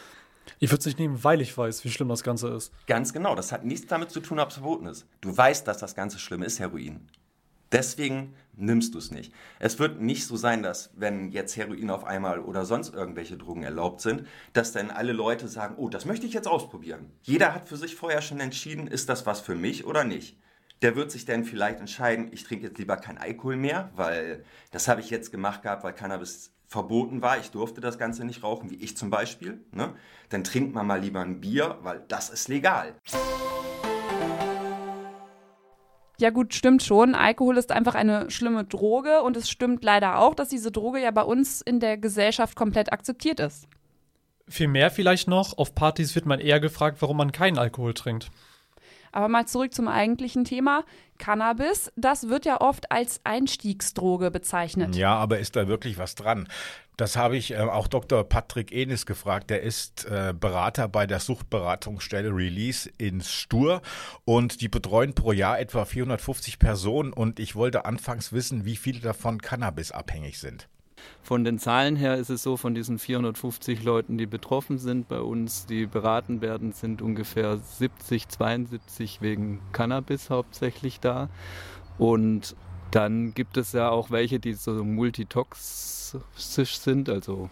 Ich 0.58 0.70
würde 0.70 0.80
es 0.80 0.86
nicht 0.86 0.98
nehmen, 0.98 1.22
weil 1.22 1.42
ich 1.42 1.56
weiß, 1.56 1.84
wie 1.84 1.90
schlimm 1.90 2.08
das 2.08 2.22
Ganze 2.22 2.48
ist. 2.48 2.72
Ganz 2.86 3.12
genau, 3.12 3.34
das 3.34 3.52
hat 3.52 3.64
nichts 3.64 3.86
damit 3.86 4.10
zu 4.10 4.20
tun, 4.20 4.38
ob 4.38 4.48
es 4.48 4.54
verboten 4.54 4.86
ist. 4.86 5.06
Du 5.20 5.36
weißt, 5.36 5.66
dass 5.68 5.78
das 5.78 5.94
Ganze 5.94 6.18
schlimm 6.18 6.42
ist, 6.42 6.58
Heroin. 6.60 7.06
Deswegen 7.72 8.34
nimmst 8.60 8.94
du 8.94 8.98
es 8.98 9.10
nicht. 9.10 9.32
Es 9.58 9.78
wird 9.78 10.00
nicht 10.00 10.26
so 10.26 10.36
sein, 10.36 10.62
dass 10.62 10.90
wenn 10.94 11.30
jetzt 11.30 11.56
Heroin 11.56 11.90
auf 11.90 12.04
einmal 12.04 12.40
oder 12.40 12.64
sonst 12.64 12.94
irgendwelche 12.94 13.36
Drogen 13.36 13.62
erlaubt 13.62 14.00
sind, 14.00 14.26
dass 14.52 14.72
dann 14.72 14.90
alle 14.90 15.12
Leute 15.12 15.48
sagen, 15.48 15.74
oh, 15.78 15.88
das 15.88 16.04
möchte 16.04 16.26
ich 16.26 16.32
jetzt 16.32 16.48
ausprobieren. 16.48 17.10
Jeder 17.22 17.54
hat 17.54 17.68
für 17.68 17.76
sich 17.76 17.96
vorher 17.96 18.22
schon 18.22 18.40
entschieden, 18.40 18.86
ist 18.86 19.08
das 19.08 19.26
was 19.26 19.40
für 19.40 19.54
mich 19.54 19.84
oder 19.84 20.04
nicht. 20.04 20.38
Der 20.82 20.96
wird 20.96 21.10
sich 21.10 21.26
dann 21.26 21.44
vielleicht 21.44 21.80
entscheiden, 21.80 22.30
ich 22.32 22.44
trinke 22.44 22.66
jetzt 22.68 22.78
lieber 22.78 22.96
kein 22.96 23.18
Alkohol 23.18 23.56
mehr, 23.56 23.90
weil 23.94 24.44
das 24.70 24.88
habe 24.88 25.00
ich 25.00 25.10
jetzt 25.10 25.30
gemacht 25.30 25.62
gehabt, 25.62 25.84
weil 25.84 25.92
Cannabis 25.92 26.54
verboten 26.70 27.20
war. 27.20 27.38
Ich 27.38 27.50
durfte 27.50 27.80
das 27.80 27.98
Ganze 27.98 28.24
nicht 28.24 28.42
rauchen, 28.42 28.70
wie 28.70 28.76
ich 28.76 28.96
zum 28.96 29.10
Beispiel. 29.10 29.60
Ne? 29.72 29.94
Dann 30.30 30.44
trinkt 30.44 30.74
man 30.74 30.86
mal 30.86 31.00
lieber 31.00 31.20
ein 31.20 31.40
Bier, 31.40 31.78
weil 31.82 32.04
das 32.08 32.30
ist 32.30 32.48
legal. 32.48 32.94
Ja 36.20 36.28
gut, 36.28 36.52
stimmt 36.52 36.82
schon. 36.82 37.14
Alkohol 37.14 37.56
ist 37.56 37.72
einfach 37.72 37.94
eine 37.94 38.30
schlimme 38.30 38.64
Droge 38.64 39.22
und 39.22 39.38
es 39.38 39.48
stimmt 39.48 39.82
leider 39.82 40.18
auch, 40.18 40.34
dass 40.34 40.48
diese 40.48 40.70
Droge 40.70 41.00
ja 41.00 41.10
bei 41.10 41.22
uns 41.22 41.62
in 41.62 41.80
der 41.80 41.96
Gesellschaft 41.96 42.56
komplett 42.56 42.92
akzeptiert 42.92 43.40
ist. 43.40 43.66
Viel 44.46 44.68
mehr 44.68 44.90
vielleicht 44.90 45.28
noch, 45.28 45.56
auf 45.56 45.74
Partys 45.74 46.14
wird 46.14 46.26
man 46.26 46.38
eher 46.38 46.60
gefragt, 46.60 46.98
warum 47.00 47.16
man 47.16 47.32
keinen 47.32 47.56
Alkohol 47.56 47.94
trinkt. 47.94 48.30
Aber 49.12 49.28
mal 49.28 49.46
zurück 49.46 49.72
zum 49.72 49.88
eigentlichen 49.88 50.44
Thema. 50.44 50.84
Cannabis, 51.18 51.90
das 51.96 52.28
wird 52.28 52.44
ja 52.44 52.60
oft 52.60 52.92
als 52.92 53.20
Einstiegsdroge 53.24 54.30
bezeichnet. 54.30 54.96
Ja, 54.96 55.14
aber 55.14 55.38
ist 55.38 55.56
da 55.56 55.68
wirklich 55.68 55.96
was 55.96 56.16
dran? 56.16 56.48
Das 57.00 57.16
habe 57.16 57.38
ich 57.38 57.52
äh, 57.52 57.56
auch 57.56 57.88
Dr. 57.88 58.24
Patrick 58.24 58.72
Enis 58.72 59.06
gefragt. 59.06 59.48
Der 59.48 59.62
ist 59.62 60.04
äh, 60.04 60.34
Berater 60.38 60.86
bei 60.86 61.06
der 61.06 61.18
Suchtberatungsstelle 61.18 62.28
Release 62.28 62.90
in 62.98 63.22
Stur 63.22 63.80
und 64.26 64.60
die 64.60 64.68
betreuen 64.68 65.14
pro 65.14 65.32
Jahr 65.32 65.58
etwa 65.58 65.86
450 65.86 66.58
Personen 66.58 67.14
und 67.14 67.40
ich 67.40 67.56
wollte 67.56 67.86
anfangs 67.86 68.34
wissen, 68.34 68.66
wie 68.66 68.76
viele 68.76 69.00
davon 69.00 69.40
cannabisabhängig 69.40 70.38
sind. 70.38 70.68
Von 71.22 71.42
den 71.42 71.58
Zahlen 71.58 71.96
her 71.96 72.16
ist 72.16 72.28
es 72.28 72.42
so, 72.42 72.58
von 72.58 72.74
diesen 72.74 72.98
450 72.98 73.82
Leuten, 73.82 74.18
die 74.18 74.26
betroffen 74.26 74.76
sind, 74.76 75.08
bei 75.08 75.20
uns, 75.20 75.64
die 75.64 75.86
beraten 75.86 76.42
werden, 76.42 76.72
sind 76.72 77.00
ungefähr 77.00 77.56
70, 77.56 78.28
72 78.28 79.22
wegen 79.22 79.62
Cannabis 79.72 80.28
hauptsächlich 80.28 81.00
da. 81.00 81.30
Und 81.96 82.54
dann 82.90 83.34
gibt 83.34 83.56
es 83.56 83.72
ja 83.72 83.90
auch 83.90 84.10
welche, 84.10 84.40
die 84.40 84.54
so 84.54 84.84
multitox 84.84 85.90
toxisch 86.10 86.78
sind, 86.78 87.08
also 87.08 87.50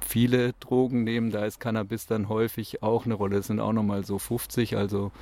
viele 0.00 0.52
Drogen 0.54 1.04
nehmen, 1.04 1.30
da 1.30 1.44
ist 1.44 1.60
Cannabis 1.60 2.06
dann 2.06 2.28
häufig 2.28 2.82
auch 2.82 3.04
eine 3.04 3.14
Rolle. 3.14 3.38
Es 3.38 3.48
sind 3.48 3.60
auch 3.60 3.72
nochmal 3.72 4.04
so 4.04 4.18
50, 4.18 4.76
also 4.76 5.12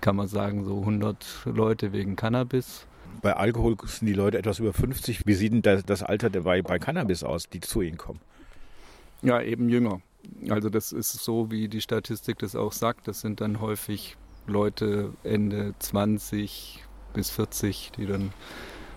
kann 0.00 0.16
man 0.16 0.28
sagen 0.28 0.64
so 0.64 0.80
100 0.80 1.24
Leute 1.44 1.92
wegen 1.92 2.16
Cannabis. 2.16 2.86
Bei 3.20 3.34
Alkohol 3.34 3.76
sind 3.84 4.06
die 4.06 4.14
Leute 4.14 4.38
etwas 4.38 4.58
über 4.58 4.72
50. 4.72 5.26
Wie 5.26 5.34
sieht 5.34 5.52
denn 5.52 5.82
das 5.86 6.02
Alter 6.02 6.30
dabei 6.30 6.62
bei 6.62 6.78
Cannabis 6.78 7.22
aus, 7.22 7.48
die 7.48 7.60
zu 7.60 7.82
Ihnen 7.82 7.98
kommen? 7.98 8.20
Ja, 9.20 9.40
eben 9.40 9.68
jünger. 9.68 10.00
Also 10.48 10.70
das 10.70 10.92
ist 10.92 11.12
so, 11.12 11.50
wie 11.50 11.68
die 11.68 11.80
Statistik 11.80 12.38
das 12.38 12.56
auch 12.56 12.72
sagt. 12.72 13.08
Das 13.08 13.20
sind 13.20 13.40
dann 13.40 13.60
häufig 13.60 14.16
Leute 14.46 15.12
Ende 15.24 15.74
20 15.78 16.82
bis 17.12 17.30
40, 17.30 17.92
die 17.96 18.06
dann 18.06 18.32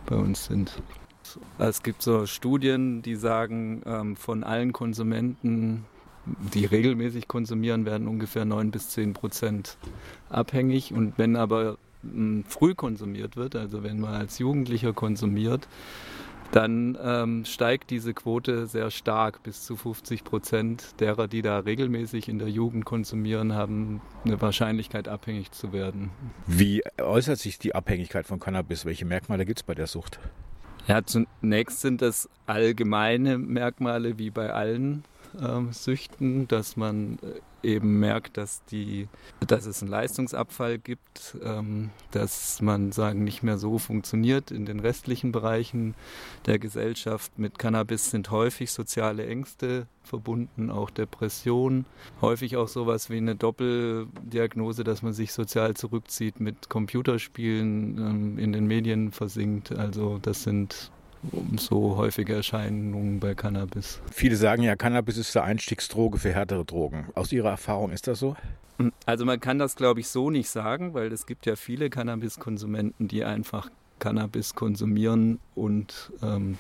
bei 0.06 0.16
uns 0.16 0.46
sind. 0.46 0.82
Es 1.58 1.84
gibt 1.84 2.02
so 2.02 2.26
Studien, 2.26 3.02
die 3.02 3.16
sagen, 3.16 3.82
ähm, 3.86 4.16
von 4.16 4.44
allen 4.44 4.74
Konsumenten, 4.74 5.86
die 6.26 6.66
regelmäßig 6.66 7.28
konsumieren, 7.28 7.86
werden 7.86 8.08
ungefähr 8.08 8.46
9 8.46 8.72
bis 8.72 8.90
10 8.90 9.14
Prozent 9.14 9.78
abhängig. 10.30 10.94
Und 10.94 11.18
wenn 11.18 11.36
aber 11.36 11.78
ähm, 12.04 12.44
früh 12.48 12.76
konsumiert 12.76 13.36
wird, 13.36 13.56
also 13.56 13.84
wenn 13.84 14.00
man 14.00 14.14
als 14.14 14.40
Jugendlicher 14.40 14.94
konsumiert, 14.94 15.68
dann 16.56 16.98
ähm, 17.04 17.44
steigt 17.44 17.90
diese 17.90 18.14
Quote 18.14 18.68
sehr 18.68 18.90
stark. 18.90 19.44
Bis 19.44 19.64
zu 19.64 19.76
50 19.76 20.24
Prozent 20.24 21.02
derer, 21.02 21.28
die 21.28 21.42
da 21.42 21.60
regelmäßig 21.60 22.30
in 22.30 22.40
der 22.40 22.50
Jugend 22.50 22.86
konsumieren, 22.86 23.54
haben 23.54 24.02
eine 24.24 24.42
Wahrscheinlichkeit, 24.42 25.10
abhängig 25.10 25.52
zu 25.52 25.74
werden. 25.74 26.12
Wie 26.48 26.82
äußert 26.98 27.40
sich 27.40 27.60
die 27.60 27.76
Abhängigkeit 27.76 28.26
von 28.26 28.40
Cannabis? 28.40 28.86
Welche 28.86 29.04
Merkmale 29.04 29.46
gibt 29.46 29.60
es 29.60 29.64
bei 29.64 29.76
der 29.76 29.88
Sucht? 29.88 30.20
Ja, 30.88 31.04
zunächst 31.04 31.82
sind 31.82 32.02
das 32.02 32.30
allgemeine 32.46 33.38
Merkmale 33.38 34.18
wie 34.18 34.30
bei 34.30 34.54
allen 34.54 35.04
ähm, 35.42 35.74
Süchten, 35.74 36.48
dass 36.48 36.78
man 36.78 37.20
äh, 37.22 37.40
eben 37.66 38.00
merkt, 38.00 38.38
dass, 38.38 38.64
die, 38.66 39.08
dass 39.46 39.66
es 39.66 39.82
einen 39.82 39.92
Leistungsabfall 39.92 40.78
gibt, 40.78 41.38
ähm, 41.44 41.90
dass 42.12 42.62
man 42.62 42.92
sagen 42.92 43.24
nicht 43.24 43.44
mehr 43.44 43.58
so 43.58 43.78
funktioniert 43.78 44.52
in 44.52 44.66
den 44.66 44.80
restlichen 44.80 45.32
Bereichen 45.32 45.96
der 46.46 46.60
Gesellschaft. 46.60 47.38
Mit 47.38 47.60
Cannabis 47.60 48.12
sind 48.12 48.32
häufig 48.32 48.72
soziale 48.72 49.26
Ängste 49.26 49.88
verbunden, 50.04 50.70
auch 50.70 50.90
Depressionen, 50.90 51.86
häufig 52.22 52.58
auch 52.58 52.68
sowas 52.68 53.10
wie 53.10 53.18
eine 53.18 53.36
Doppeldiagnose, 53.36 54.84
dass 54.84 55.02
man 55.02 55.14
sich 55.14 55.34
sozial 55.34 55.74
zurückzieht, 55.76 56.40
mit 56.40 56.70
Computerspielen 56.70 57.98
ähm, 57.98 58.38
in 58.38 58.54
den 58.54 58.68
Medien 58.68 59.12
versinkt. 59.12 59.72
Also 59.72 60.20
das 60.22 60.44
sind 60.44 60.92
so 61.58 61.98
häufige 61.98 62.36
Erscheinungen 62.36 63.20
bei 63.20 63.36
Cannabis. 63.36 64.02
Viele 64.12 64.36
sagen 64.36 64.64
ja, 64.64 64.76
Cannabis 64.76 65.18
ist 65.18 65.36
eine 65.36 65.46
Einstiegsdroge 65.46 66.18
für 66.20 66.34
härtere 66.34 66.66
Drogen. 66.66 67.08
Aus 67.16 67.32
Ihrer 67.32 67.50
Erfahrung 67.50 67.92
ist 67.92 68.08
das 68.08 68.20
so? 68.20 68.36
Also 69.06 69.26
man 69.26 69.40
kann 69.40 69.58
das, 69.58 69.76
glaube 69.76 70.02
ich, 70.02 70.08
so 70.10 70.30
nicht 70.30 70.50
sagen, 70.50 70.94
weil 70.94 71.12
es 71.12 71.26
gibt 71.26 71.46
ja 71.46 71.56
viele 71.56 71.90
Cannabiskonsumenten, 71.90 73.08
die 73.08 73.24
einfach 73.24 73.70
Cannabis 74.00 74.54
konsumieren 74.56 75.40
und 75.56 76.12
ähm, 76.22 76.58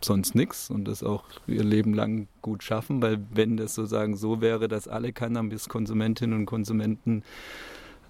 sonst 0.00 0.34
nichts 0.34 0.70
und 0.70 0.86
das 0.86 1.02
auch 1.02 1.24
ihr 1.46 1.64
Leben 1.64 1.94
lang 1.94 2.28
gut 2.42 2.62
schaffen, 2.62 3.02
weil 3.02 3.18
wenn 3.32 3.56
das 3.56 3.74
sozusagen 3.74 4.16
so 4.16 4.40
wäre, 4.40 4.68
dass 4.68 4.88
alle 4.88 5.12
Cannabiskonsumentinnen 5.12 6.38
und 6.38 6.46
Konsumenten 6.46 7.24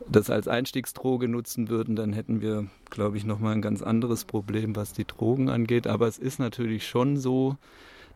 das 0.09 0.31
als 0.31 0.49
Einstiegsdroge 0.49 1.29
nutzen 1.29 1.69
würden, 1.69 1.97
dann 1.97 2.13
hätten 2.13 2.41
wir, 2.41 2.67
glaube 2.91 3.17
ich, 3.17 3.25
nochmal 3.25 3.55
ein 3.55 3.63
ganz 3.63 3.83
anderes 3.83 4.25
Problem, 4.25 4.77
was 4.77 4.93
die 4.93 5.07
Drogen 5.07 5.49
angeht. 5.49 5.87
Aber 5.87 6.07
es 6.07 6.19
ist 6.19 6.39
natürlich 6.39 6.87
schon 6.87 7.17
so, 7.17 7.57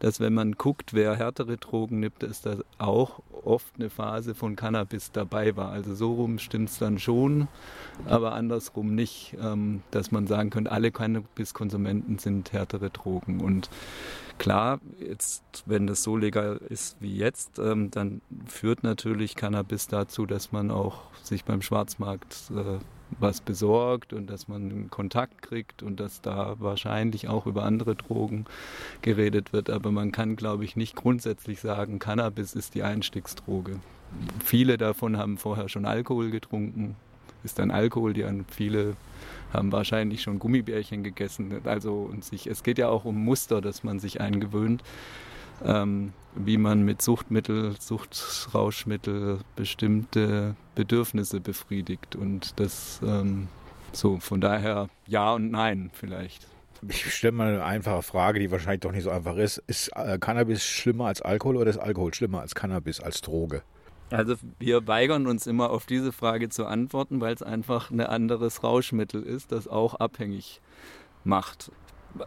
dass 0.01 0.19
wenn 0.19 0.35
man 0.35 0.53
guckt, 0.53 0.93
wer 0.95 1.15
härtere 1.15 1.57
Drogen 1.57 2.01
nimmt, 2.01 2.23
dass 2.23 2.43
da 2.43 2.57
auch 2.79 3.21
oft 3.45 3.75
eine 3.79 3.91
Phase 3.91 4.35
von 4.35 4.57
Cannabis 4.57 5.13
dabei 5.13 5.57
war. 5.57 5.71
Also 5.71 5.95
so 5.95 6.15
rum 6.15 6.39
stimmt 6.39 6.71
es 6.71 6.79
dann 6.79 6.99
schon, 6.99 7.49
aber 8.07 8.33
andersrum 8.33 8.95
nicht, 8.95 9.37
ähm, 9.41 9.83
dass 9.91 10.11
man 10.11 10.27
sagen 10.27 10.51
könnte, 10.51 10.73
alle 10.73 10.91
Cannabiskonsumenten 10.91 12.19
sind 12.19 12.53
härtere 12.53 12.91
Drogen. 12.91 13.41
Und 13.41 13.71
klar, 14.39 14.81
jetzt, 14.99 15.43
wenn 15.67 15.87
das 15.87 16.03
so 16.03 16.17
legal 16.17 16.61
ist 16.69 16.97
wie 17.01 17.17
jetzt, 17.17 17.59
ähm, 17.59 17.91
dann 17.91 18.23
führt 18.47 18.83
natürlich 18.83 19.37
Cannabis 19.37 19.87
dazu, 19.87 20.27
dass 20.27 20.53
man 20.53 20.71
auch 20.71 21.03
sich 21.23 21.45
beim 21.45 21.63
Schwarzmarkt 21.63 22.51
äh, 22.51 22.79
was 23.19 23.41
besorgt 23.41 24.13
und 24.13 24.29
dass 24.29 24.49
man 24.49 24.91
Kontakt 24.91 25.43
kriegt 25.43 25.83
und 25.83 26.01
dass 26.01 26.21
da 26.21 26.57
wahrscheinlich 26.59 27.29
auch 27.29 27.47
über 27.47 27.65
andere 27.65 27.97
Drogen 27.97 28.45
geredet 29.03 29.53
wird. 29.53 29.71
Aber 29.71 29.91
man 29.91 30.13
kann, 30.13 30.37
glaube 30.37 30.65
ich, 30.65 30.77
nicht 30.77 30.97
grundsätzlich 30.97 31.61
sagen, 31.61 31.99
Cannabis 31.99 32.55
ist 32.55 32.75
die 32.75 32.83
Einstiegsdroge. 32.83 33.81
Viele 34.45 34.79
davon 34.79 35.17
haben 35.17 35.39
vorher 35.39 35.69
schon 35.69 35.85
Alkohol 35.85 36.31
getrunken, 36.31 36.97
ist 37.45 37.59
dann 37.59 37.71
Alkohol, 37.71 38.13
die 38.13 38.25
an 38.25 38.45
viele 38.51 38.97
haben 39.53 39.73
wahrscheinlich 39.73 40.23
schon 40.23 40.39
Gummibärchen 40.39 41.03
gegessen. 41.03 41.61
Also 41.65 41.95
und 41.95 42.25
sich, 42.25 42.47
es 42.47 42.63
geht 42.63 42.79
ja 42.79 42.89
auch 42.89 43.05
um 43.05 43.25
Muster, 43.25 43.61
dass 43.61 43.83
man 43.85 43.99
sich 43.99 44.21
eingewöhnt, 44.21 44.83
ähm, 45.65 46.13
wie 46.35 46.57
man 46.57 46.85
mit 46.85 47.03
Suchtmittel, 47.03 47.75
Suchtrauschmittel 47.79 49.41
bestimmte 49.57 50.55
Bedürfnisse 50.75 51.41
befriedigt. 51.41 52.17
Und 52.17 52.59
das 52.61 53.01
ähm, 53.05 53.49
so, 53.93 54.19
von 54.19 54.41
daher 54.41 54.89
ja 55.07 55.35
und 55.35 55.51
nein 55.51 55.91
vielleicht. 55.93 56.47
Ich 56.89 57.13
stelle 57.15 57.33
mal 57.33 57.49
eine 57.49 57.65
einfache 57.65 58.03
Frage, 58.03 58.39
die 58.39 58.51
wahrscheinlich 58.51 58.81
doch 58.81 58.93
nicht 58.93 59.03
so 59.03 59.11
einfach 59.11 59.37
ist. 59.37 59.59
Ist 59.67 59.91
äh, 59.95 60.19
Cannabis 60.19 60.65
schlimmer 60.65 61.07
als 61.07 61.21
Alkohol 61.21 61.57
oder 61.57 61.69
ist 61.69 61.79
Alkohol 61.79 62.15
schlimmer 62.15 62.41
als 62.41 62.55
Cannabis, 62.55 63.01
als 63.01 63.21
Droge? 63.21 63.63
Also 64.11 64.37
wir 64.59 64.87
weigern 64.89 65.27
uns 65.27 65.47
immer 65.47 65.71
auf 65.71 65.87
diese 65.87 66.11
Frage 66.11 66.49
zu 66.49 66.67
antworten, 66.67 67.21
weil 67.21 67.35
es 67.35 67.43
einfach 67.43 67.91
ein 67.91 68.01
anderes 68.01 68.65
Rauschmittel 68.65 69.23
ist, 69.23 69.53
das 69.53 69.69
auch 69.69 69.95
abhängig 69.95 70.61
macht. 71.23 71.71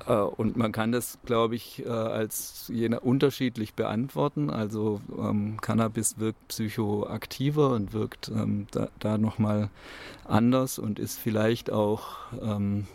Äh, 0.07 0.13
und 0.13 0.57
man 0.57 0.71
kann 0.71 0.91
das, 0.91 1.19
glaube 1.25 1.55
ich, 1.55 1.85
äh, 1.85 1.89
als 1.89 2.69
jener 2.73 3.03
unterschiedlich 3.03 3.73
beantworten. 3.73 4.49
Also 4.49 5.01
ähm, 5.17 5.57
Cannabis 5.61 6.19
wirkt 6.19 6.47
psychoaktiver 6.47 7.71
und 7.71 7.93
wirkt 7.93 8.29
ähm, 8.29 8.67
da, 8.71 8.89
da 8.99 9.17
nochmal 9.17 9.69
anders 10.25 10.79
und 10.79 10.99
ist 10.99 11.19
vielleicht 11.19 11.71
auch 11.71 12.17
ähm, 12.41 12.87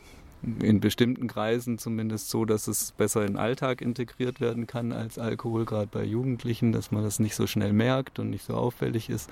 in 0.61 0.81
bestimmten 0.81 1.27
Kreisen 1.27 1.79
zumindest 1.79 2.31
so, 2.31 2.45
dass 2.45 2.69
es 2.69 2.93
besser 2.93 3.23
in 3.23 3.29
den 3.29 3.37
Alltag 3.37 3.81
integriert 3.81 4.41
werden 4.41 4.67
kann 4.67 4.93
als 4.93 5.19
Alkohol, 5.19 5.65
gerade 5.65 5.89
bei 5.91 6.05
Jugendlichen, 6.05 6.73
dass 6.73 6.91
man 6.91 7.03
das 7.03 7.19
nicht 7.19 7.35
so 7.35 7.47
schnell 7.47 7.73
merkt 7.73 8.19
und 8.19 8.31
nicht 8.31 8.45
so 8.45 8.55
auffällig 8.55 9.11
ist. 9.11 9.29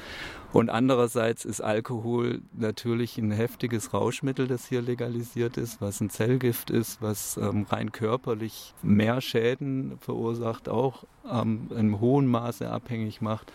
Und 0.53 0.69
andererseits 0.69 1.45
ist 1.45 1.61
Alkohol 1.61 2.41
natürlich 2.53 3.19
ein 3.19 3.31
heftiges 3.31 3.95
Rauschmittel, 3.95 4.49
das 4.49 4.67
hier 4.67 4.83
legalisiert 4.83 5.57
ist, 5.57 5.81
was 5.81 6.01
ein 6.01 6.11
Zellgift 6.11 6.71
ist, 6.71 7.01
was 7.01 7.37
ähm, 7.37 7.67
rein 7.69 7.93
körperlich 7.93 8.75
mehr 8.83 9.21
Schäden 9.21 9.99
verursacht, 10.01 10.69
auch 10.69 11.05
ähm, 11.31 11.69
in 11.77 12.01
hohem 12.01 12.27
Maße 12.27 12.69
abhängig 12.69 13.21
macht. 13.21 13.53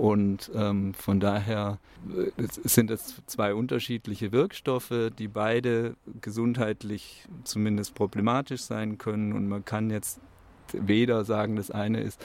Und 0.00 0.50
ähm, 0.54 0.94
von 0.94 1.20
daher 1.20 1.78
äh, 2.08 2.46
sind 2.64 2.90
es 2.90 3.22
zwei 3.26 3.52
unterschiedliche 3.52 4.32
Wirkstoffe, 4.32 5.10
die 5.18 5.28
beide 5.28 5.94
gesundheitlich 6.22 7.26
zumindest 7.44 7.94
problematisch 7.94 8.62
sein 8.62 8.96
können. 8.96 9.34
Und 9.34 9.46
man 9.46 9.62
kann 9.66 9.90
jetzt 9.90 10.18
weder 10.72 11.26
sagen, 11.26 11.56
das 11.56 11.70
eine 11.70 12.00
ist 12.00 12.18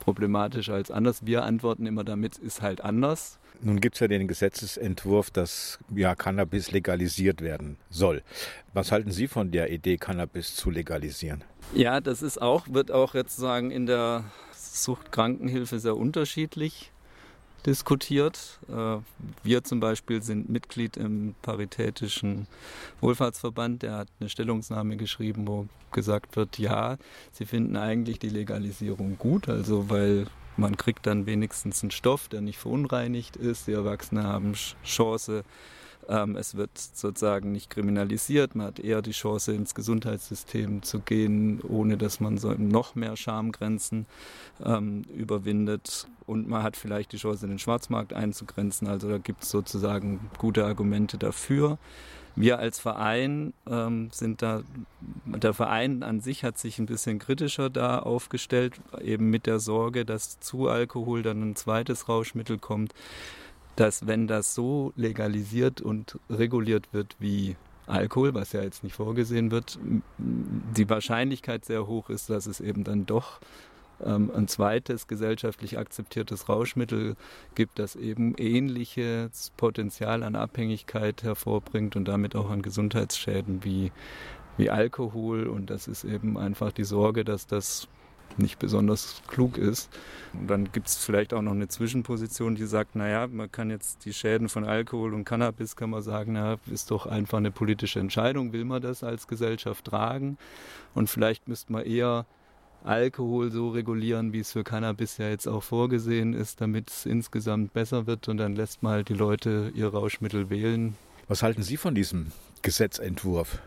problematisch 0.00 0.70
als 0.70 0.90
anders. 0.90 1.24
Wir 1.24 1.44
antworten 1.44 1.86
immer 1.86 2.02
damit, 2.02 2.36
ist 2.36 2.62
halt 2.62 2.80
anders. 2.80 3.38
Nun 3.60 3.80
gibt 3.80 3.94
es 3.94 4.00
ja 4.00 4.08
den 4.08 4.26
Gesetzesentwurf, 4.26 5.30
dass 5.30 5.78
ja 5.94 6.16
Cannabis 6.16 6.72
legalisiert 6.72 7.42
werden 7.42 7.76
soll. 7.90 8.24
Was 8.74 8.90
halten 8.90 9.12
Sie 9.12 9.28
von 9.28 9.52
der 9.52 9.70
Idee, 9.70 9.98
Cannabis 9.98 10.56
zu 10.56 10.68
legalisieren? 10.68 11.44
Ja, 11.74 12.00
das 12.00 12.22
ist 12.22 12.42
auch, 12.42 12.66
wird 12.70 12.90
auch 12.90 13.14
jetzt 13.14 13.36
sagen 13.36 13.70
in 13.70 13.86
der 13.86 14.24
Suchtkrankenhilfe 14.52 15.78
sehr 15.78 15.96
unterschiedlich 15.96 16.90
diskutiert. 17.66 18.58
Äh, 18.68 18.98
wir 19.42 19.64
zum 19.64 19.80
Beispiel 19.80 20.22
sind 20.22 20.48
Mitglied 20.48 20.96
im 20.96 21.34
Paritätischen 21.42 22.46
Wohlfahrtsverband. 23.00 23.82
Der 23.82 23.96
hat 23.96 24.08
eine 24.20 24.28
Stellungnahme 24.28 24.96
geschrieben, 24.96 25.46
wo 25.46 25.66
gesagt 25.92 26.36
wird, 26.36 26.58
ja, 26.58 26.96
sie 27.32 27.46
finden 27.46 27.76
eigentlich 27.76 28.18
die 28.18 28.28
Legalisierung 28.28 29.18
gut, 29.18 29.48
also 29.48 29.90
weil 29.90 30.26
man 30.56 30.76
kriegt 30.76 31.06
dann 31.06 31.26
wenigstens 31.26 31.82
einen 31.82 31.90
Stoff, 31.90 32.28
der 32.28 32.40
nicht 32.40 32.58
verunreinigt 32.58 33.36
ist. 33.36 33.66
Die 33.66 33.72
Erwachsenen 33.72 34.24
haben 34.24 34.52
Chance, 34.84 35.42
ähm, 36.10 36.36
es 36.36 36.56
wird 36.56 36.76
sozusagen 36.76 37.52
nicht 37.52 37.70
kriminalisiert. 37.70 38.56
Man 38.56 38.66
hat 38.66 38.80
eher 38.80 39.00
die 39.00 39.12
Chance, 39.12 39.52
ins 39.52 39.74
Gesundheitssystem 39.74 40.82
zu 40.82 40.98
gehen, 40.98 41.60
ohne 41.62 41.96
dass 41.96 42.18
man 42.18 42.36
so 42.36 42.52
noch 42.52 42.96
mehr 42.96 43.16
Schamgrenzen 43.16 44.06
ähm, 44.64 45.02
überwindet. 45.16 46.08
Und 46.26 46.48
man 46.48 46.64
hat 46.64 46.76
vielleicht 46.76 47.12
die 47.12 47.16
Chance, 47.16 47.46
den 47.46 47.60
Schwarzmarkt 47.60 48.12
einzugrenzen. 48.12 48.88
Also 48.88 49.08
da 49.08 49.18
gibt 49.18 49.44
es 49.44 49.50
sozusagen 49.50 50.30
gute 50.38 50.64
Argumente 50.64 51.16
dafür. 51.16 51.78
Wir 52.36 52.58
als 52.58 52.78
Verein 52.78 53.52
ähm, 53.68 54.08
sind 54.12 54.42
da, 54.42 54.62
der 55.26 55.52
Verein 55.54 56.02
an 56.02 56.20
sich 56.20 56.44
hat 56.44 56.58
sich 56.58 56.78
ein 56.78 56.86
bisschen 56.86 57.18
kritischer 57.18 57.70
da 57.70 57.98
aufgestellt, 57.98 58.80
eben 59.00 59.30
mit 59.30 59.46
der 59.46 59.60
Sorge, 59.60 60.04
dass 60.04 60.40
zu 60.40 60.68
Alkohol 60.68 61.22
dann 61.22 61.42
ein 61.42 61.56
zweites 61.56 62.08
Rauschmittel 62.08 62.58
kommt, 62.58 62.94
dass 63.76 64.06
wenn 64.06 64.26
das 64.26 64.54
so 64.54 64.92
legalisiert 64.96 65.80
und 65.80 66.18
reguliert 66.28 66.92
wird 66.92 67.16
wie 67.18 67.56
Alkohol, 67.86 68.34
was 68.34 68.52
ja 68.52 68.62
jetzt 68.62 68.84
nicht 68.84 68.94
vorgesehen 68.94 69.50
wird, 69.50 69.78
die 70.18 70.88
Wahrscheinlichkeit 70.88 71.64
sehr 71.64 71.86
hoch 71.86 72.08
ist, 72.10 72.30
dass 72.30 72.46
es 72.46 72.60
eben 72.60 72.84
dann 72.84 73.06
doch 73.06 73.40
ähm, 74.04 74.30
ein 74.34 74.48
zweites 74.48 75.08
gesellschaftlich 75.08 75.78
akzeptiertes 75.78 76.48
Rauschmittel 76.48 77.16
gibt, 77.54 77.78
das 77.78 77.96
eben 77.96 78.34
ähnliches 78.36 79.52
Potenzial 79.56 80.22
an 80.22 80.36
Abhängigkeit 80.36 81.22
hervorbringt 81.22 81.96
und 81.96 82.06
damit 82.06 82.36
auch 82.36 82.50
an 82.50 82.62
Gesundheitsschäden 82.62 83.64
wie, 83.64 83.92
wie 84.56 84.70
Alkohol. 84.70 85.46
Und 85.46 85.70
das 85.70 85.88
ist 85.88 86.04
eben 86.04 86.38
einfach 86.38 86.72
die 86.72 86.84
Sorge, 86.84 87.24
dass 87.24 87.46
das 87.46 87.88
nicht 88.38 88.58
besonders 88.58 89.22
klug 89.26 89.58
ist. 89.58 89.90
Und 90.32 90.48
dann 90.48 90.72
gibt 90.72 90.88
es 90.88 90.96
vielleicht 90.96 91.34
auch 91.34 91.42
noch 91.42 91.52
eine 91.52 91.68
Zwischenposition, 91.68 92.54
die 92.54 92.66
sagt, 92.66 92.96
naja, 92.96 93.26
man 93.26 93.50
kann 93.50 93.70
jetzt 93.70 94.04
die 94.04 94.12
Schäden 94.12 94.48
von 94.48 94.64
Alkohol 94.64 95.14
und 95.14 95.24
Cannabis, 95.24 95.76
kann 95.76 95.90
man 95.90 96.02
sagen, 96.02 96.34
na, 96.34 96.58
ist 96.70 96.90
doch 96.90 97.06
einfach 97.06 97.38
eine 97.38 97.50
politische 97.50 98.00
Entscheidung, 98.00 98.52
will 98.52 98.64
man 98.64 98.82
das 98.82 99.02
als 99.02 99.26
Gesellschaft 99.26 99.84
tragen? 99.86 100.38
Und 100.94 101.10
vielleicht 101.10 101.48
müsste 101.48 101.72
man 101.72 101.84
eher 101.84 102.26
Alkohol 102.84 103.50
so 103.50 103.70
regulieren, 103.70 104.32
wie 104.32 104.40
es 104.40 104.52
für 104.52 104.64
Cannabis 104.64 105.18
ja 105.18 105.28
jetzt 105.28 105.46
auch 105.46 105.62
vorgesehen 105.62 106.32
ist, 106.32 106.60
damit 106.60 106.90
es 106.90 107.06
insgesamt 107.06 107.72
besser 107.72 108.06
wird 108.06 108.28
und 108.28 108.38
dann 108.38 108.56
lässt 108.56 108.82
man 108.82 108.92
halt 108.92 109.08
die 109.08 109.14
Leute 109.14 109.70
ihr 109.74 109.88
Rauschmittel 109.88 110.48
wählen. 110.48 110.96
Was 111.28 111.42
halten 111.42 111.62
Sie 111.62 111.76
von 111.76 111.94
diesem 111.94 112.32
Gesetzentwurf? 112.62 113.60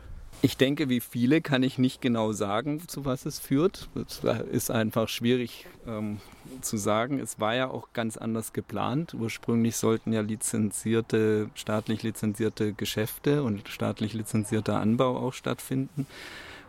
Ich 0.45 0.57
denke, 0.57 0.89
wie 0.89 0.99
viele 0.99 1.39
kann 1.39 1.63
ich 1.63 1.77
nicht 1.77 2.01
genau 2.01 2.33
sagen, 2.33 2.85
zu 2.85 3.05
was 3.05 3.25
es 3.25 3.39
führt. 3.39 3.87
Das 3.95 4.21
ist 4.51 4.71
einfach 4.71 5.07
schwierig 5.07 5.67
ähm, 5.87 6.19
zu 6.59 6.75
sagen. 6.75 7.19
Es 7.19 7.39
war 7.39 7.55
ja 7.55 7.69
auch 7.69 7.93
ganz 7.93 8.17
anders 8.17 8.51
geplant. 8.51 9.13
Ursprünglich 9.13 9.77
sollten 9.77 10.11
ja 10.11 10.19
lizenzierte, 10.19 11.49
staatlich 11.55 12.03
lizenzierte 12.03 12.73
Geschäfte 12.73 13.41
und 13.41 13.69
staatlich 13.69 14.13
lizenzierter 14.13 14.81
Anbau 14.81 15.15
auch 15.15 15.31
stattfinden 15.31 16.07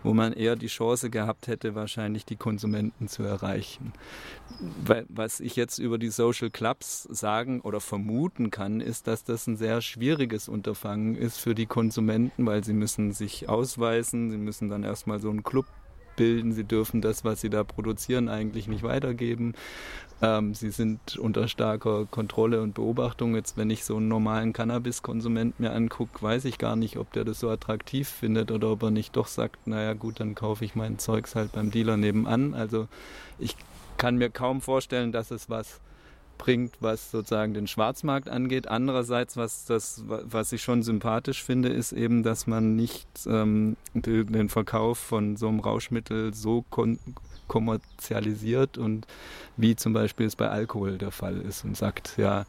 wo 0.04 0.14
man 0.14 0.32
eher 0.32 0.54
die 0.54 0.68
Chance 0.68 1.10
gehabt 1.10 1.48
hätte, 1.48 1.74
wahrscheinlich 1.74 2.24
die 2.24 2.36
Konsumenten 2.36 3.08
zu 3.08 3.24
erreichen. 3.24 3.92
Was 5.08 5.40
ich 5.40 5.56
jetzt 5.56 5.78
über 5.78 5.98
die 5.98 6.10
Social 6.10 6.50
Clubs 6.50 7.02
sagen 7.10 7.60
oder 7.60 7.80
vermuten 7.80 8.50
kann, 8.50 8.80
ist, 8.80 9.08
dass 9.08 9.24
das 9.24 9.48
ein 9.48 9.56
sehr 9.56 9.80
schwieriges 9.80 10.48
Unterfangen 10.48 11.16
ist 11.16 11.38
für 11.38 11.54
die 11.56 11.66
Konsumenten, 11.66 12.46
weil 12.46 12.62
sie 12.62 12.74
müssen 12.74 13.12
sich 13.12 13.48
ausweisen, 13.48 14.30
sie 14.30 14.36
müssen 14.36 14.68
dann 14.68 14.84
erstmal 14.84 15.18
so 15.18 15.30
einen 15.30 15.42
Club 15.42 15.66
bilden, 16.16 16.52
sie 16.52 16.64
dürfen 16.64 17.00
das, 17.00 17.24
was 17.24 17.40
sie 17.40 17.50
da 17.50 17.64
produzieren, 17.64 18.28
eigentlich 18.28 18.68
nicht 18.68 18.82
weitergeben. 18.82 19.54
Ähm, 20.24 20.54
sie 20.54 20.70
sind 20.70 21.18
unter 21.18 21.48
starker 21.48 22.06
Kontrolle 22.06 22.62
und 22.62 22.74
Beobachtung. 22.74 23.34
Jetzt, 23.34 23.58
wenn 23.58 23.68
ich 23.68 23.84
so 23.84 23.96
einen 23.96 24.08
normalen 24.08 24.54
Cannabis-Konsument 24.54 25.60
mir 25.60 25.72
angucke, 25.72 26.22
weiß 26.22 26.46
ich 26.46 26.56
gar 26.56 26.76
nicht, 26.76 26.96
ob 26.96 27.12
der 27.12 27.24
das 27.24 27.40
so 27.40 27.50
attraktiv 27.50 28.08
findet 28.08 28.50
oder 28.50 28.70
ob 28.70 28.82
er 28.84 28.90
nicht 28.90 29.16
doch 29.16 29.26
sagt, 29.26 29.66
naja 29.66 29.92
gut, 29.92 30.20
dann 30.20 30.34
kaufe 30.34 30.64
ich 30.64 30.74
mein 30.74 30.98
Zeugs 30.98 31.34
halt 31.34 31.52
beim 31.52 31.70
Dealer 31.70 31.98
nebenan. 31.98 32.54
Also 32.54 32.88
ich 33.38 33.54
kann 33.98 34.16
mir 34.16 34.30
kaum 34.30 34.62
vorstellen, 34.62 35.12
dass 35.12 35.30
es 35.30 35.50
was 35.50 35.80
bringt, 36.38 36.76
was 36.80 37.10
sozusagen 37.10 37.52
den 37.52 37.66
Schwarzmarkt 37.66 38.28
angeht. 38.28 38.66
Andererseits, 38.66 39.36
was, 39.36 39.66
das, 39.66 40.04
was 40.06 40.52
ich 40.52 40.62
schon 40.62 40.82
sympathisch 40.82 41.42
finde, 41.42 41.68
ist 41.68 41.92
eben, 41.92 42.22
dass 42.22 42.46
man 42.46 42.76
nicht 42.76 43.08
ähm, 43.26 43.76
den 43.92 44.48
Verkauf 44.48 44.98
von 44.98 45.36
so 45.36 45.48
einem 45.48 45.60
Rauschmittel 45.60 46.34
so 46.34 46.64
kommerzialisiert 47.48 48.78
und 48.78 49.06
wie 49.56 49.76
zum 49.76 49.92
Beispiel 49.92 50.26
es 50.26 50.36
bei 50.36 50.48
Alkohol 50.48 50.98
der 50.98 51.10
Fall 51.10 51.40
ist 51.40 51.64
und 51.64 51.76
sagt, 51.76 52.16
ja, 52.16 52.44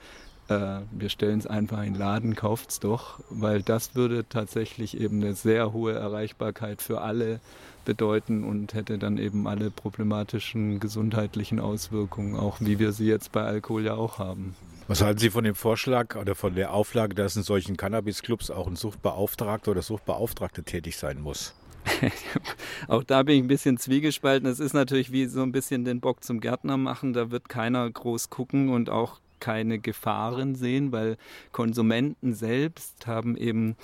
äh, 0.48 0.82
wir 0.92 1.10
stellen 1.10 1.40
es 1.40 1.48
einfach 1.48 1.80
in 1.80 1.94
den 1.94 1.96
Laden, 1.96 2.36
kauft 2.36 2.70
es 2.70 2.80
doch, 2.80 3.20
weil 3.30 3.62
das 3.62 3.96
würde 3.96 4.26
tatsächlich 4.28 5.00
eben 5.00 5.22
eine 5.22 5.34
sehr 5.34 5.74
hohe 5.74 5.94
Erreichbarkeit 5.94 6.82
für 6.82 7.02
alle 7.02 7.40
bedeuten 7.86 8.44
und 8.44 8.74
hätte 8.74 8.98
dann 8.98 9.18
eben 9.18 9.48
alle 9.48 9.72
problematischen 9.72 10.80
gesundheitlichen 10.80 11.60
Auswirkungen, 11.60 12.36
auch 12.36 12.58
wie 12.60 12.80
wir 12.80 12.92
sie 12.92 13.08
jetzt 13.08 13.32
bei 13.32 13.44
Alkohol 13.44 13.86
ja 13.86 13.96
auch 13.96 14.20
haben. 14.20 14.56
Was 14.88 15.02
halten 15.02 15.20
Sie 15.20 15.32
von 15.32 15.44
dem 15.44 15.56
Vorschlag 15.56 16.16
oder 16.16 16.36
von 16.36 16.54
der 16.54 16.72
Auflage, 16.72 17.16
dass 17.16 17.36
in 17.36 17.42
solchen 17.42 17.76
Cannabis-Clubs 17.76 18.52
auch 18.52 18.68
ein 18.68 18.76
Suchtbeauftragter 18.76 19.72
oder 19.72 19.82
Suchtbeauftragte 19.82 20.64
tätig 20.64 20.98
sein 20.98 21.20
muss? 21.22 21.56
Auch 22.88 23.04
da 23.04 23.24
bin 23.24 23.36
ich 23.36 23.44
ein 23.44 23.48
bisschen 23.48 23.78
zwiegespalten. 23.78 24.48
Es 24.50 24.60
ist 24.60 24.74
natürlich 24.74 25.12
wie 25.12 25.26
so 25.26 25.42
ein 25.42 25.52
bisschen 25.52 25.86
den 25.86 26.00
Bock 26.00 26.24
zum 26.24 26.40
Gärtner 26.40 26.78
machen. 26.78 27.14
Da 27.14 27.32
wird 27.32 27.50
keiner 27.50 27.90
groß 27.90 28.30
gucken 28.30 28.70
und 28.70 28.90
auch 28.90 29.20
keine 29.40 29.80
Gefahren 29.80 30.56
sehen, 30.56 30.92
weil 30.92 31.18
Konsumenten 31.52 32.34
selbst 32.34 33.06
haben 33.06 33.38
eben 33.38 33.76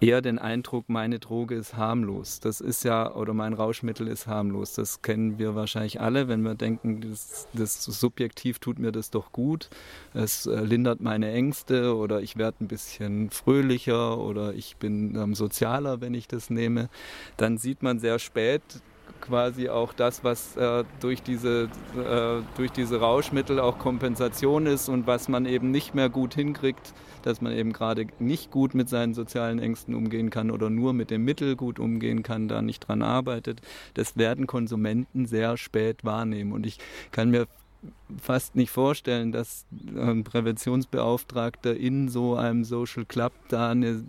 eher 0.00 0.22
den 0.22 0.38
Eindruck, 0.38 0.88
meine 0.88 1.18
Droge 1.18 1.54
ist 1.54 1.76
harmlos. 1.76 2.40
Das 2.40 2.60
ist 2.60 2.84
ja, 2.84 3.14
oder 3.14 3.34
mein 3.34 3.52
Rauschmittel 3.52 4.08
ist 4.08 4.26
harmlos. 4.26 4.72
Das 4.72 5.02
kennen 5.02 5.38
wir 5.38 5.54
wahrscheinlich 5.54 6.00
alle, 6.00 6.26
wenn 6.28 6.42
wir 6.42 6.54
denken, 6.54 7.02
das, 7.02 7.46
das 7.52 7.84
subjektiv 7.84 8.58
tut 8.58 8.78
mir 8.78 8.92
das 8.92 9.10
doch 9.10 9.32
gut. 9.32 9.68
Es 10.14 10.46
äh, 10.46 10.60
lindert 10.60 11.00
meine 11.00 11.30
Ängste 11.30 11.94
oder 11.94 12.22
ich 12.22 12.36
werde 12.36 12.64
ein 12.64 12.68
bisschen 12.68 13.30
fröhlicher 13.30 14.18
oder 14.18 14.54
ich 14.54 14.76
bin 14.76 15.14
ähm, 15.16 15.34
sozialer, 15.34 16.00
wenn 16.00 16.14
ich 16.14 16.26
das 16.26 16.48
nehme. 16.48 16.88
Dann 17.36 17.58
sieht 17.58 17.82
man 17.82 17.98
sehr 17.98 18.18
spät, 18.18 18.62
quasi 19.20 19.68
auch 19.68 19.92
das, 19.92 20.24
was 20.24 20.56
äh, 20.56 20.84
durch, 21.00 21.22
diese, 21.22 21.68
äh, 21.96 22.42
durch 22.56 22.72
diese 22.72 23.00
Rauschmittel 23.00 23.60
auch 23.60 23.78
Kompensation 23.78 24.66
ist 24.66 24.88
und 24.88 25.06
was 25.06 25.28
man 25.28 25.46
eben 25.46 25.70
nicht 25.70 25.94
mehr 25.94 26.08
gut 26.08 26.34
hinkriegt, 26.34 26.94
dass 27.22 27.40
man 27.40 27.52
eben 27.52 27.72
gerade 27.72 28.06
nicht 28.18 28.50
gut 28.50 28.74
mit 28.74 28.88
seinen 28.88 29.14
sozialen 29.14 29.58
Ängsten 29.58 29.94
umgehen 29.94 30.30
kann 30.30 30.50
oder 30.50 30.70
nur 30.70 30.92
mit 30.92 31.10
dem 31.10 31.24
Mittel 31.24 31.56
gut 31.56 31.78
umgehen 31.78 32.22
kann, 32.22 32.48
da 32.48 32.62
nicht 32.62 32.88
dran 32.88 33.02
arbeitet. 33.02 33.60
Das 33.94 34.16
werden 34.16 34.46
Konsumenten 34.46 35.26
sehr 35.26 35.56
spät 35.56 36.04
wahrnehmen. 36.04 36.52
Und 36.52 36.66
ich 36.66 36.78
kann 37.12 37.30
mir 37.30 37.46
fast 38.20 38.56
nicht 38.56 38.70
vorstellen, 38.70 39.32
dass 39.32 39.66
ein 39.96 40.24
Präventionsbeauftragter 40.24 41.76
in 41.76 42.08
so 42.08 42.36
einem 42.36 42.64
Social 42.64 43.04
Club 43.04 43.32
da 43.48 43.70
eine 43.70 44.04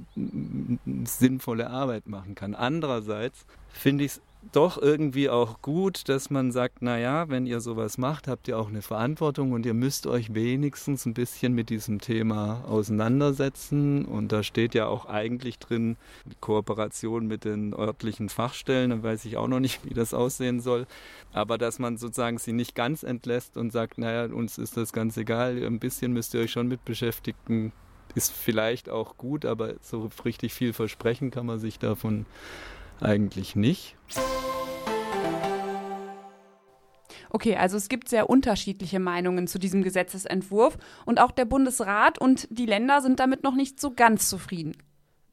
sinnvolle 1.05 1.69
Arbeit 1.69 2.07
machen 2.07 2.35
kann. 2.35 2.55
Andererseits 2.55 3.45
finde 3.69 4.05
ich 4.05 4.11
es 4.11 4.21
doch 4.51 4.81
irgendwie 4.81 5.29
auch 5.29 5.61
gut, 5.61 6.09
dass 6.09 6.29
man 6.29 6.51
sagt, 6.51 6.81
naja, 6.81 7.29
wenn 7.29 7.45
ihr 7.45 7.61
sowas 7.61 7.97
macht, 7.97 8.27
habt 8.27 8.47
ihr 8.47 8.57
auch 8.57 8.69
eine 8.69 8.81
Verantwortung 8.81 9.51
und 9.51 9.65
ihr 9.65 9.75
müsst 9.75 10.07
euch 10.07 10.33
wenigstens 10.33 11.05
ein 11.05 11.13
bisschen 11.13 11.53
mit 11.53 11.69
diesem 11.69 11.99
Thema 11.99 12.63
auseinandersetzen. 12.65 14.03
Und 14.05 14.31
da 14.31 14.41
steht 14.41 14.73
ja 14.73 14.87
auch 14.87 15.05
eigentlich 15.05 15.59
drin 15.59 15.95
Kooperation 16.39 17.27
mit 17.27 17.45
den 17.45 17.73
örtlichen 17.73 18.29
Fachstellen, 18.29 18.89
da 18.89 19.03
weiß 19.03 19.25
ich 19.25 19.37
auch 19.37 19.47
noch 19.47 19.59
nicht, 19.59 19.85
wie 19.85 19.93
das 19.93 20.13
aussehen 20.13 20.59
soll. 20.59 20.87
Aber 21.33 21.57
dass 21.57 21.77
man 21.77 21.97
sozusagen 21.97 22.39
sie 22.39 22.53
nicht 22.53 22.73
ganz 22.73 23.03
entlässt 23.03 23.57
und 23.57 23.71
sagt, 23.71 23.99
naja, 23.99 24.33
uns 24.33 24.57
ist 24.57 24.75
das 24.75 24.91
ganz 24.91 25.17
egal, 25.17 25.63
ein 25.63 25.79
bisschen 25.79 26.13
müsst 26.13 26.33
ihr 26.33 26.41
euch 26.41 26.51
schon 26.51 26.67
mit 26.67 26.83
beschäftigen, 26.83 27.73
ist 28.15 28.33
vielleicht 28.33 28.89
auch 28.89 29.17
gut, 29.17 29.45
aber 29.45 29.75
so 29.81 30.09
richtig 30.25 30.53
viel 30.53 30.73
versprechen 30.73 31.31
kann 31.31 31.45
man 31.45 31.59
sich 31.59 31.79
davon 31.79 32.25
eigentlich 33.01 33.55
nicht. 33.55 33.95
Okay, 37.29 37.55
also 37.55 37.77
es 37.77 37.87
gibt 37.87 38.09
sehr 38.09 38.29
unterschiedliche 38.29 38.99
Meinungen 38.99 39.47
zu 39.47 39.57
diesem 39.57 39.83
Gesetzesentwurf 39.83 40.77
und 41.05 41.19
auch 41.19 41.31
der 41.31 41.45
Bundesrat 41.45 42.19
und 42.19 42.47
die 42.51 42.65
Länder 42.65 43.01
sind 43.01 43.19
damit 43.19 43.43
noch 43.43 43.55
nicht 43.55 43.79
so 43.79 43.93
ganz 43.93 44.27
zufrieden. 44.27 44.75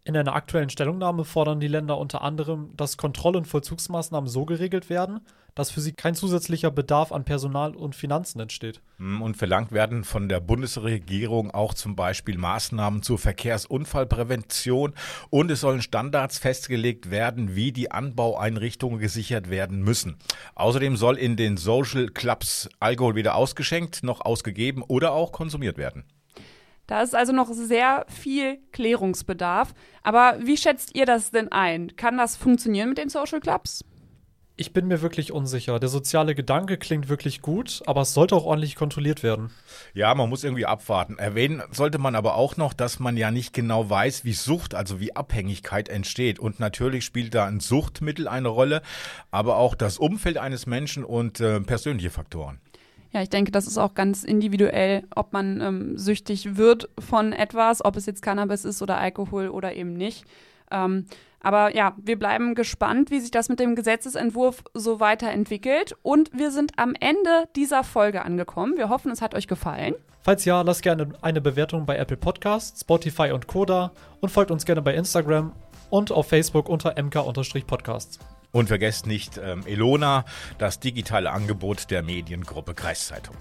In 0.08 0.16
einer 0.16 0.34
aktuellen 0.34 0.70
Stellungnahme 0.70 1.26
fordern 1.26 1.60
die 1.60 1.68
Länder 1.68 1.98
unter 1.98 2.22
anderem, 2.22 2.70
dass 2.78 2.96
Kontroll- 2.96 3.36
und 3.36 3.44
Vollzugsmaßnahmen 3.44 4.26
so 4.26 4.46
geregelt 4.46 4.88
werden, 4.88 5.20
dass 5.54 5.70
für 5.70 5.82
sie 5.82 5.92
kein 5.92 6.14
zusätzlicher 6.14 6.70
Bedarf 6.70 7.12
an 7.12 7.26
Personal 7.26 7.76
und 7.76 7.94
Finanzen 7.94 8.40
entsteht. 8.40 8.80
Hm, 8.96 9.20
und 9.20 9.36
verlangt 9.36 9.70
werden 9.70 10.04
von 10.04 10.30
der 10.30 10.40
Bundesregierung 10.40 11.50
auch 11.50 11.74
zum 11.74 11.94
Beispiel 11.94 12.38
Maßnahmen 12.38 13.02
zur 13.02 13.18
Verkehrsunfallprävention 13.18 14.94
und 15.28 15.50
es 15.50 15.60
sollen 15.60 15.82
Standards 15.82 16.38
festgelegt 16.38 17.10
werden, 17.10 17.54
wie 17.54 17.72
die 17.72 17.90
Anbaueinrichtungen 17.90 19.00
gesichert 19.00 19.50
werden 19.50 19.82
müssen. 19.82 20.16
Außerdem 20.54 20.96
soll 20.96 21.18
in 21.18 21.36
den 21.36 21.58
Social 21.58 22.08
Clubs 22.08 22.70
Alkohol 22.80 23.14
weder 23.14 23.34
ausgeschenkt 23.34 24.02
noch 24.02 24.22
ausgegeben 24.22 24.82
oder 24.82 25.12
auch 25.12 25.32
konsumiert 25.32 25.76
werden. 25.76 26.04
Da 26.88 27.02
ist 27.02 27.14
also 27.14 27.32
noch 27.32 27.52
sehr 27.52 28.06
viel 28.08 28.58
Klärungsbedarf. 28.72 29.74
Aber 30.02 30.38
wie 30.40 30.56
schätzt 30.56 30.96
ihr 30.96 31.06
das 31.06 31.30
denn 31.30 31.52
ein? 31.52 31.94
Kann 31.96 32.16
das 32.16 32.36
funktionieren 32.36 32.88
mit 32.88 32.98
den 32.98 33.10
Social 33.10 33.40
Clubs? 33.40 33.84
Ich 34.56 34.72
bin 34.72 34.88
mir 34.88 35.02
wirklich 35.02 35.30
unsicher. 35.30 35.78
Der 35.78 35.90
soziale 35.90 36.34
Gedanke 36.34 36.78
klingt 36.78 37.08
wirklich 37.08 37.42
gut, 37.42 37.82
aber 37.86 38.00
es 38.00 38.14
sollte 38.14 38.34
auch 38.34 38.44
ordentlich 38.44 38.74
kontrolliert 38.74 39.22
werden. 39.22 39.50
Ja, 39.94 40.12
man 40.14 40.30
muss 40.30 40.42
irgendwie 40.42 40.66
abwarten. 40.66 41.18
Erwähnen 41.18 41.62
sollte 41.70 41.98
man 41.98 42.16
aber 42.16 42.34
auch 42.34 42.56
noch, 42.56 42.72
dass 42.72 42.98
man 42.98 43.16
ja 43.16 43.30
nicht 43.30 43.52
genau 43.52 43.88
weiß, 43.88 44.24
wie 44.24 44.32
Sucht, 44.32 44.74
also 44.74 44.98
wie 44.98 45.14
Abhängigkeit 45.14 45.88
entsteht. 45.88 46.40
Und 46.40 46.58
natürlich 46.58 47.04
spielt 47.04 47.34
da 47.34 47.44
ein 47.44 47.60
Suchtmittel 47.60 48.26
eine 48.26 48.48
Rolle, 48.48 48.82
aber 49.30 49.58
auch 49.58 49.76
das 49.76 49.98
Umfeld 49.98 50.38
eines 50.38 50.66
Menschen 50.66 51.04
und 51.04 51.38
äh, 51.38 51.60
persönliche 51.60 52.10
Faktoren. 52.10 52.58
Ja, 53.12 53.22
ich 53.22 53.30
denke, 53.30 53.50
das 53.50 53.66
ist 53.66 53.78
auch 53.78 53.94
ganz 53.94 54.22
individuell, 54.22 55.04
ob 55.14 55.32
man 55.32 55.60
ähm, 55.60 55.98
süchtig 55.98 56.56
wird 56.56 56.90
von 56.98 57.32
etwas, 57.32 57.84
ob 57.84 57.96
es 57.96 58.06
jetzt 58.06 58.22
Cannabis 58.22 58.64
ist 58.64 58.82
oder 58.82 58.98
Alkohol 58.98 59.48
oder 59.48 59.74
eben 59.74 59.94
nicht. 59.94 60.24
Ähm, 60.70 61.06
aber 61.40 61.74
ja, 61.74 61.94
wir 61.96 62.18
bleiben 62.18 62.54
gespannt, 62.54 63.10
wie 63.10 63.20
sich 63.20 63.30
das 63.30 63.48
mit 63.48 63.60
dem 63.60 63.76
Gesetzesentwurf 63.76 64.64
so 64.74 65.00
weiterentwickelt. 65.00 65.94
Und 66.02 66.30
wir 66.36 66.50
sind 66.50 66.72
am 66.76 66.94
Ende 66.98 67.48
dieser 67.56 67.84
Folge 67.84 68.24
angekommen. 68.24 68.76
Wir 68.76 68.88
hoffen, 68.88 69.10
es 69.10 69.22
hat 69.22 69.34
euch 69.34 69.46
gefallen. 69.46 69.94
Falls 70.20 70.44
ja, 70.44 70.60
lasst 70.62 70.82
gerne 70.82 71.08
eine 71.22 71.40
Bewertung 71.40 71.86
bei 71.86 71.96
Apple 71.96 72.16
Podcasts, 72.16 72.80
Spotify 72.80 73.30
und 73.30 73.46
Koda 73.46 73.92
und 74.20 74.30
folgt 74.30 74.50
uns 74.50 74.66
gerne 74.66 74.82
bei 74.82 74.94
Instagram 74.94 75.52
und 75.90 76.12
auf 76.12 76.28
Facebook 76.28 76.68
unter 76.68 76.98
mk-podcasts. 77.02 78.18
Und 78.52 78.68
vergesst 78.68 79.06
nicht 79.06 79.38
ähm, 79.38 79.66
Elona, 79.66 80.24
das 80.58 80.80
digitale 80.80 81.30
Angebot 81.30 81.90
der 81.90 82.02
Mediengruppe 82.02 82.74
Kreiszeitung. 82.74 83.36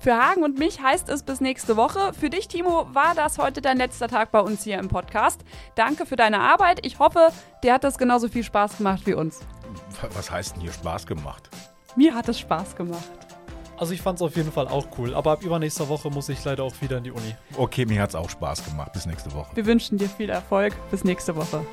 Für 0.00 0.14
Hagen 0.14 0.44
und 0.44 0.58
mich 0.58 0.80
heißt 0.80 1.10
es 1.10 1.22
bis 1.22 1.42
nächste 1.42 1.76
Woche. 1.76 2.12
Für 2.18 2.30
dich, 2.30 2.48
Timo, 2.48 2.88
war 2.94 3.14
das 3.14 3.36
heute 3.36 3.60
dein 3.60 3.76
letzter 3.76 4.08
Tag 4.08 4.32
bei 4.32 4.40
uns 4.40 4.64
hier 4.64 4.78
im 4.78 4.88
Podcast. 4.88 5.42
Danke 5.74 6.06
für 6.06 6.16
deine 6.16 6.40
Arbeit. 6.40 6.84
Ich 6.86 6.98
hoffe, 6.98 7.28
dir 7.62 7.74
hat 7.74 7.84
das 7.84 7.98
genauso 7.98 8.28
viel 8.28 8.42
Spaß 8.42 8.78
gemacht 8.78 9.02
wie 9.04 9.12
uns. 9.12 9.40
Was 10.14 10.30
heißt 10.30 10.56
denn 10.56 10.62
hier 10.62 10.72
Spaß 10.72 11.06
gemacht? 11.06 11.50
Mir 11.96 12.14
hat 12.14 12.28
es 12.30 12.38
Spaß 12.38 12.76
gemacht. 12.76 13.10
Also 13.76 13.92
ich 13.92 14.00
fand 14.00 14.16
es 14.18 14.22
auf 14.22 14.36
jeden 14.36 14.52
Fall 14.52 14.68
auch 14.68 14.86
cool, 14.98 15.14
aber 15.14 15.32
ab 15.32 15.42
übernächster 15.42 15.88
Woche 15.88 16.10
muss 16.10 16.28
ich 16.28 16.42
leider 16.44 16.64
auch 16.64 16.74
wieder 16.80 16.98
in 16.98 17.04
die 17.04 17.10
Uni. 17.12 17.34
Okay, 17.56 17.84
mir 17.84 18.00
hat 18.00 18.10
es 18.10 18.14
auch 18.14 18.30
Spaß 18.30 18.64
gemacht. 18.64 18.92
Bis 18.92 19.06
nächste 19.06 19.32
Woche. 19.34 19.54
Wir 19.54 19.66
wünschen 19.66 19.98
dir 19.98 20.08
viel 20.08 20.30
Erfolg. 20.30 20.74
Bis 20.90 21.04
nächste 21.04 21.36
Woche. 21.36 21.64